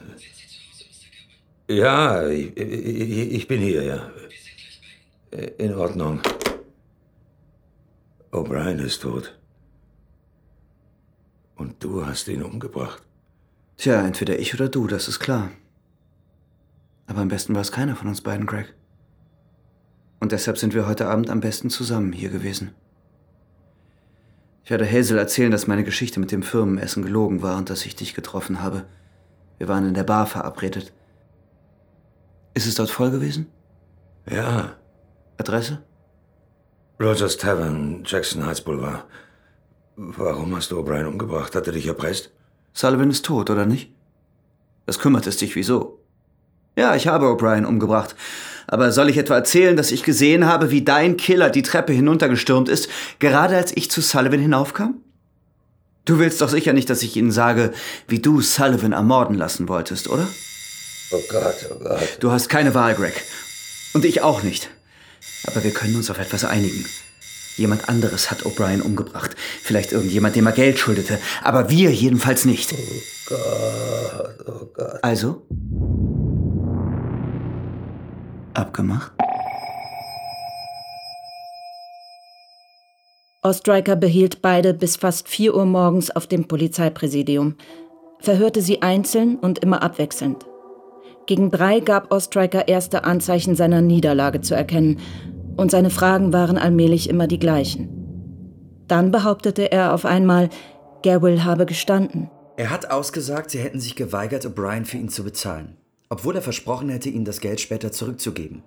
[1.66, 4.10] Ja, ich, ich, ich bin hier, ja.
[5.58, 6.20] In Ordnung.
[8.30, 9.36] O'Brien ist tot.
[11.56, 13.02] Und du hast ihn umgebracht.
[13.76, 15.50] Tja, entweder ich oder du, das ist klar.
[17.08, 18.72] Aber am besten war es keiner von uns beiden, Greg.
[20.24, 22.70] Und deshalb sind wir heute Abend am besten zusammen hier gewesen.
[24.64, 27.94] Ich werde Hazel erzählen, dass meine Geschichte mit dem Firmenessen gelogen war und dass ich
[27.94, 28.86] dich getroffen habe.
[29.58, 30.94] Wir waren in der Bar verabredet.
[32.54, 33.48] Ist es dort voll gewesen?
[34.26, 34.76] Ja.
[35.36, 35.82] Adresse?
[36.98, 39.04] Rogers Tavern, Jackson Heights Boulevard.
[39.96, 41.54] Warum hast du O'Brien umgebracht?
[41.54, 42.30] Hat er dich erpresst?
[42.72, 43.92] Sullivan ist tot, oder nicht?
[44.86, 45.98] Das kümmert es dich wieso?
[46.76, 48.16] Ja, ich habe O'Brien umgebracht.
[48.66, 52.68] Aber soll ich etwa erzählen, dass ich gesehen habe, wie dein Killer die Treppe hinuntergestürmt
[52.68, 52.88] ist,
[53.18, 55.00] gerade als ich zu Sullivan hinaufkam?
[56.04, 57.72] Du willst doch sicher nicht, dass ich Ihnen sage,
[58.08, 60.28] wie du Sullivan ermorden lassen wolltest, oder?
[61.10, 62.18] Oh Gott, oh Gott.
[62.20, 63.22] Du hast keine Wahl, Greg.
[63.94, 64.68] Und ich auch nicht.
[65.46, 66.84] Aber wir können uns auf etwas einigen.
[67.56, 69.36] Jemand anderes hat O'Brien umgebracht.
[69.62, 71.18] Vielleicht irgendjemand, dem er Geld schuldete.
[71.42, 72.72] Aber wir jedenfalls nicht.
[72.72, 72.76] Oh
[73.28, 74.98] Gott, oh Gott.
[75.02, 75.46] Also?
[78.54, 79.12] Abgemacht?
[83.42, 87.56] Ostriker behielt beide bis fast 4 Uhr morgens auf dem Polizeipräsidium,
[88.20, 90.46] verhörte sie einzeln und immer abwechselnd.
[91.26, 94.98] Gegen drei gab Ostriker erste Anzeichen seiner Niederlage zu erkennen
[95.56, 97.88] und seine Fragen waren allmählich immer die gleichen.
[98.88, 100.48] Dann behauptete er auf einmal,
[101.02, 102.30] Garwell habe gestanden.
[102.56, 105.76] Er hat ausgesagt, sie hätten sich geweigert, O'Brien für ihn zu bezahlen,
[106.14, 108.62] obwohl er versprochen hätte, ihnen das Geld später zurückzugeben.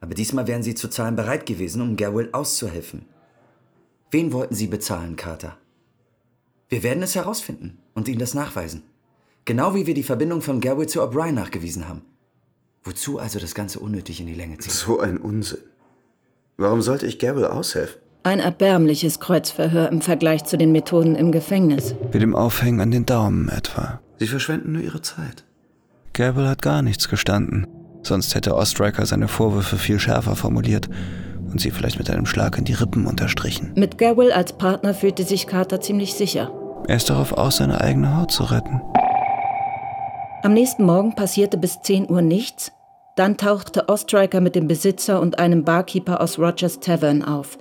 [0.00, 3.04] Aber diesmal wären sie zu zahlen bereit gewesen, um Garwell auszuhelfen.
[4.10, 5.58] Wen wollten sie bezahlen, Carter?
[6.70, 8.82] Wir werden es herausfinden und Ihnen das nachweisen.
[9.44, 12.00] Genau wie wir die Verbindung von Garwell zu O'Brien nachgewiesen haben.
[12.82, 14.72] Wozu also das Ganze unnötig in die Länge ziehen?
[14.72, 15.58] So ein Unsinn.
[16.56, 18.00] Warum sollte ich Gabriel aushelfen?
[18.22, 21.94] Ein erbärmliches Kreuzverhör im Vergleich zu den Methoden im Gefängnis.
[22.10, 24.00] Mit dem Aufhängen an den Daumen etwa.
[24.18, 25.44] Sie verschwenden nur ihre Zeit.
[26.20, 27.66] Gabriel hat gar nichts gestanden.
[28.02, 30.86] Sonst hätte Ostriker seine Vorwürfe viel schärfer formuliert
[31.50, 33.72] und sie vielleicht mit einem Schlag in die Rippen unterstrichen.
[33.74, 36.52] Mit Gabriel als Partner fühlte sich Carter ziemlich sicher.
[36.86, 38.82] Er ist darauf aus, seine eigene Haut zu retten.
[40.42, 42.70] Am nächsten Morgen passierte bis 10 Uhr nichts.
[43.16, 47.56] Dann tauchte Ostriker mit dem Besitzer und einem Barkeeper aus Rogers Tavern auf.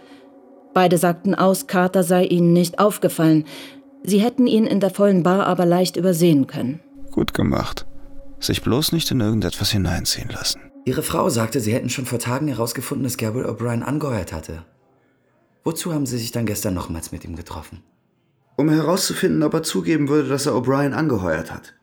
[0.74, 3.46] Beide sagten aus, Carter sei ihnen nicht aufgefallen.
[4.04, 6.82] Sie hätten ihn in der vollen Bar aber leicht übersehen können.
[7.10, 7.86] Gut gemacht.
[8.40, 10.62] Sich bloß nicht in irgendetwas hineinziehen lassen.
[10.86, 14.66] Ihre Frau sagte, sie hätten schon vor Tagen herausgefunden, dass Gabriel O'Brien angeheuert hatte.
[15.64, 17.84] Wozu haben Sie sich dann gestern nochmals mit ihm getroffen?
[18.56, 21.76] Um herauszufinden, ob er zugeben würde, dass er O'Brien angeheuert hat.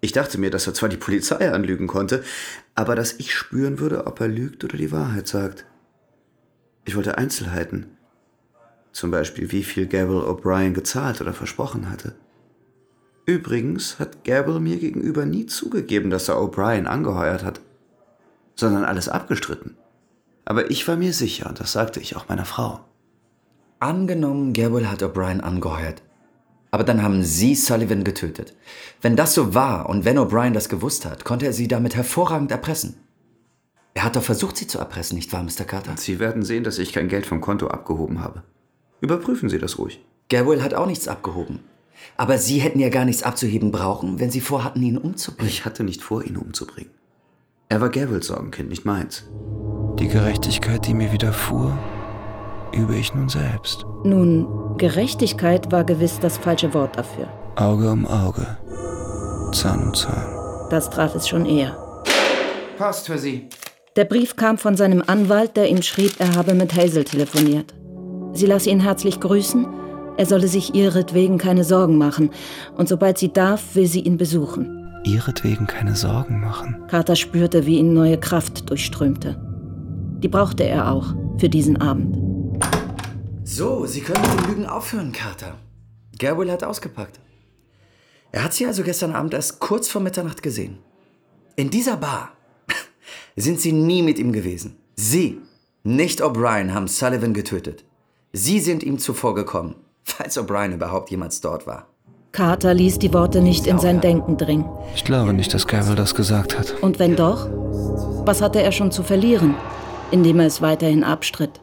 [0.00, 2.24] Ich dachte mir, dass er zwar die Polizei anlügen konnte,
[2.74, 5.64] aber dass ich spüren würde, ob er lügt oder die Wahrheit sagt.
[6.84, 7.86] Ich wollte Einzelheiten.
[8.90, 12.16] Zum Beispiel, wie viel Gabriel O'Brien gezahlt oder versprochen hatte.
[13.24, 17.60] Übrigens hat Gabriel mir gegenüber nie zugegeben, dass er O'Brien angeheuert hat,
[18.56, 19.76] sondern alles abgestritten.
[20.44, 22.80] Aber ich war mir sicher, und das sagte ich auch meiner Frau.
[23.78, 26.02] Angenommen, Gabriel hat O'Brien angeheuert.
[26.72, 28.56] Aber dann haben Sie Sullivan getötet.
[29.00, 32.50] Wenn das so war und wenn O'Brien das gewusst hat, konnte er Sie damit hervorragend
[32.50, 32.96] erpressen.
[33.94, 35.64] Er hat doch versucht, Sie zu erpressen, nicht wahr, Mr.
[35.64, 35.96] Carter?
[35.96, 38.42] Sie werden sehen, dass ich kein Geld vom Konto abgehoben habe.
[39.00, 40.02] Überprüfen Sie das ruhig.
[40.30, 41.60] Gabriel hat auch nichts abgehoben.
[42.16, 45.50] Aber Sie hätten ja gar nichts abzuheben brauchen, wenn Sie vorhatten, ihn umzubringen.
[45.50, 46.90] Ich hatte nicht vor, ihn umzubringen.
[47.68, 49.24] Er war Gabriels Sorgenkind, nicht meins.
[49.98, 51.76] Die Gerechtigkeit, die mir widerfuhr,
[52.72, 53.84] übe ich nun selbst.
[54.04, 57.28] Nun, Gerechtigkeit war gewiss das falsche Wort dafür.
[57.56, 58.58] Auge um Auge,
[59.52, 60.68] Zahn um Zahn.
[60.70, 61.76] Das traf es schon eher.
[62.78, 63.48] Post für Sie.
[63.96, 67.74] Der Brief kam von seinem Anwalt, der ihm schrieb, er habe mit Hazel telefoniert.
[68.32, 69.66] Sie las ihn herzlich grüßen,
[70.16, 72.30] er solle sich ihretwegen keine Sorgen machen
[72.76, 74.78] und sobald sie darf, will sie ihn besuchen.
[75.04, 76.84] Ihretwegen keine Sorgen machen?
[76.88, 79.40] Carter spürte, wie ihn neue Kraft durchströmte.
[80.22, 82.16] Die brauchte er auch für diesen Abend.
[83.42, 85.58] So, Sie können mit dem Lügen aufhören, Carter.
[86.18, 87.18] Gabriel hat ausgepackt.
[88.30, 90.78] Er hat Sie also gestern Abend erst kurz vor Mitternacht gesehen.
[91.56, 92.30] In dieser Bar
[93.36, 94.76] sind Sie nie mit ihm gewesen.
[94.94, 95.40] Sie,
[95.82, 97.84] nicht O'Brien, haben Sullivan getötet.
[98.32, 101.86] Sie sind ihm zuvor gekommen, falls O'Brien überhaupt jemals dort war.
[102.32, 104.64] Carter ließ die Worte nicht in sein Denken dringen.
[104.94, 106.74] Ich glaube nicht, dass Gabriel das gesagt hat.
[106.80, 107.46] Und wenn doch,
[108.24, 109.54] was hatte er schon zu verlieren,
[110.10, 111.60] indem er es weiterhin abstritt?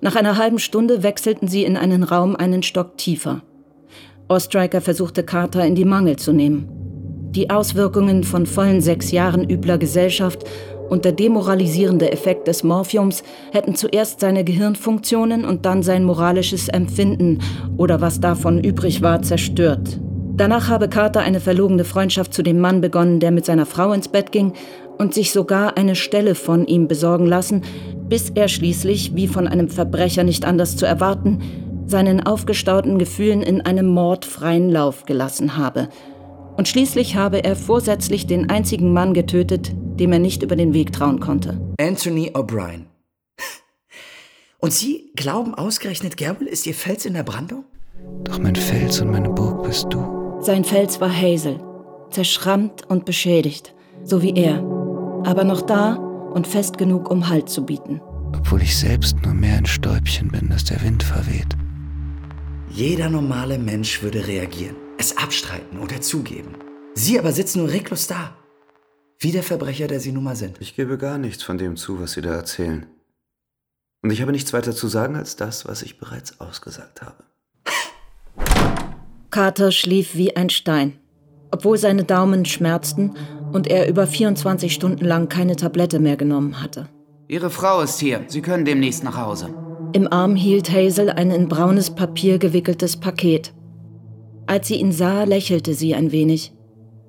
[0.00, 3.42] Nach einer halben Stunde wechselten sie in einen Raum einen Stock tiefer.
[4.28, 6.68] Ostriker versuchte Carter in die Mangel zu nehmen.
[7.30, 10.44] Die Auswirkungen von vollen sechs Jahren übler Gesellschaft
[10.88, 13.22] und der demoralisierende Effekt des Morphiums
[13.52, 17.40] hätten zuerst seine Gehirnfunktionen und dann sein moralisches Empfinden
[17.76, 20.00] oder was davon übrig war zerstört.
[20.36, 24.08] Danach habe Carter eine verlogene Freundschaft zu dem Mann begonnen, der mit seiner Frau ins
[24.08, 24.52] Bett ging
[24.98, 27.62] und sich sogar eine Stelle von ihm besorgen lassen,
[28.08, 31.40] bis er schließlich, wie von einem Verbrecher nicht anders zu erwarten,
[31.86, 35.88] seinen aufgestauten Gefühlen in einem Mord freien Lauf gelassen habe.
[36.56, 40.92] Und schließlich habe er vorsätzlich den einzigen Mann getötet, dem er nicht über den Weg
[40.92, 41.60] trauen konnte.
[41.78, 42.86] Anthony O'Brien.
[44.58, 47.64] Und Sie glauben ausgerechnet, Gabriel ist Ihr Fels in der Brandung?
[48.24, 50.38] Doch mein Fels und meine Burg bist du.
[50.40, 51.60] Sein Fels war Hazel,
[52.10, 54.58] zerschrammt und beschädigt, so wie er,
[55.24, 58.00] aber noch da und fest genug, um Halt zu bieten.
[58.36, 61.56] Obwohl ich selbst nur mehr ein Stäubchen bin, das der Wind verweht.
[62.70, 66.54] Jeder normale Mensch würde reagieren, es abstreiten oder zugeben.
[66.94, 68.36] Sie aber sitzen nur reglos da.
[69.18, 70.56] Wie der Verbrecher, der Sie nun mal sind.
[70.60, 72.86] Ich gebe gar nichts von dem zu, was Sie da erzählen.
[74.02, 77.24] Und ich habe nichts weiter zu sagen als das, was ich bereits ausgesagt habe.
[79.30, 80.98] Carter schlief wie ein Stein,
[81.50, 83.14] obwohl seine Daumen schmerzten
[83.52, 86.88] und er über 24 Stunden lang keine Tablette mehr genommen hatte.
[87.28, 88.24] Ihre Frau ist hier.
[88.28, 89.52] Sie können demnächst nach Hause.
[89.92, 93.52] Im Arm hielt Hazel ein in braunes Papier gewickeltes Paket.
[94.46, 96.52] Als sie ihn sah, lächelte sie ein wenig.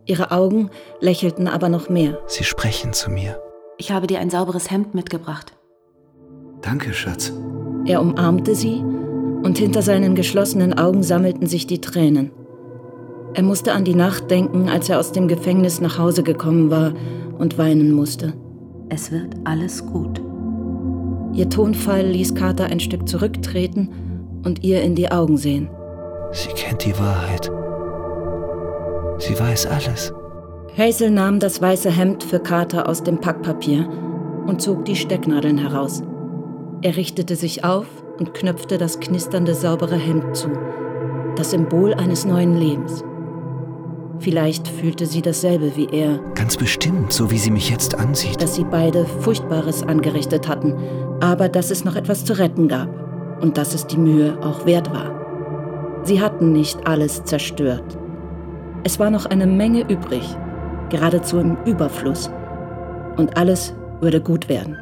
[0.05, 0.69] Ihre Augen
[0.99, 2.17] lächelten aber noch mehr.
[2.27, 3.39] Sie sprechen zu mir.
[3.77, 5.53] Ich habe dir ein sauberes Hemd mitgebracht.
[6.61, 7.33] Danke, Schatz.
[7.85, 8.83] Er umarmte sie
[9.43, 12.31] und hinter seinen geschlossenen Augen sammelten sich die Tränen.
[13.33, 16.93] Er musste an die Nacht denken, als er aus dem Gefängnis nach Hause gekommen war
[17.37, 18.33] und weinen musste.
[18.89, 20.21] Es wird alles gut.
[21.33, 23.89] Ihr Tonfall ließ Carter ein Stück zurücktreten
[24.43, 25.69] und ihr in die Augen sehen.
[26.31, 27.51] Sie kennt die Wahrheit.
[29.19, 30.13] Sie weiß alles.
[30.77, 33.89] Hazel nahm das weiße Hemd für Carter aus dem Packpapier
[34.45, 36.03] und zog die Stecknadeln heraus.
[36.81, 37.87] Er richtete sich auf
[38.19, 40.49] und knöpfte das knisternde saubere Hemd zu,
[41.35, 43.03] das Symbol eines neuen Lebens.
[44.19, 46.19] Vielleicht fühlte sie dasselbe wie er.
[46.35, 48.41] Ganz bestimmt, so wie sie mich jetzt ansieht.
[48.41, 50.75] Dass sie beide Furchtbares angerichtet hatten,
[51.19, 52.89] aber dass es noch etwas zu retten gab
[53.41, 55.16] und dass es die Mühe auch wert war.
[56.07, 57.97] Sie hatten nicht alles zerstört.
[58.85, 60.23] Es war noch eine Menge übrig,
[60.87, 62.29] geradezu im Überfluss.
[63.17, 64.77] Und alles würde gut werden.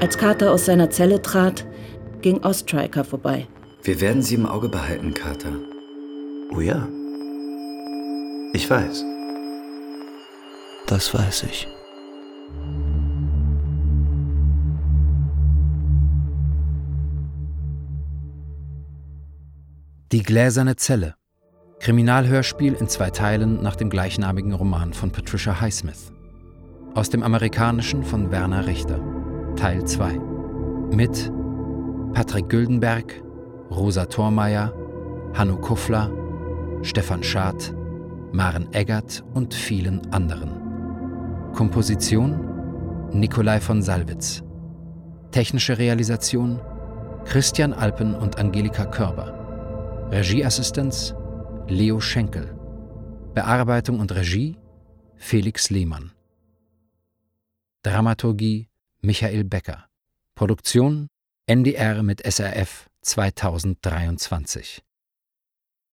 [0.00, 1.64] Als Carter aus seiner Zelle trat,
[2.20, 3.46] ging Ostriker vorbei.
[3.84, 5.52] Wir werden sie im Auge behalten, Carter.
[6.52, 6.88] Oh ja.
[8.52, 9.04] Ich weiß.
[10.88, 11.68] Das weiß ich.
[20.12, 21.16] Die gläserne Zelle.
[21.80, 26.12] Kriminalhörspiel in zwei Teilen nach dem gleichnamigen Roman von Patricia Highsmith.
[26.94, 29.00] Aus dem Amerikanischen von Werner Richter.
[29.56, 30.20] Teil 2.
[30.92, 31.32] Mit
[32.14, 33.20] Patrick Güldenberg,
[33.68, 34.72] Rosa Thormeier,
[35.34, 36.12] Hanno Kuffler,
[36.82, 37.74] Stefan Schad,
[38.30, 41.50] Maren Eggert und vielen anderen.
[41.52, 44.44] Komposition Nikolai von Salwitz.
[45.32, 46.60] Technische Realisation
[47.24, 49.35] Christian Alpen und Angelika Körber.
[50.10, 51.16] Regieassistenz
[51.66, 52.56] Leo Schenkel.
[53.34, 54.56] Bearbeitung und Regie
[55.16, 56.12] Felix Lehmann.
[57.82, 58.68] Dramaturgie
[59.00, 59.88] Michael Becker.
[60.36, 61.08] Produktion
[61.46, 64.85] NDR mit SRF 2023.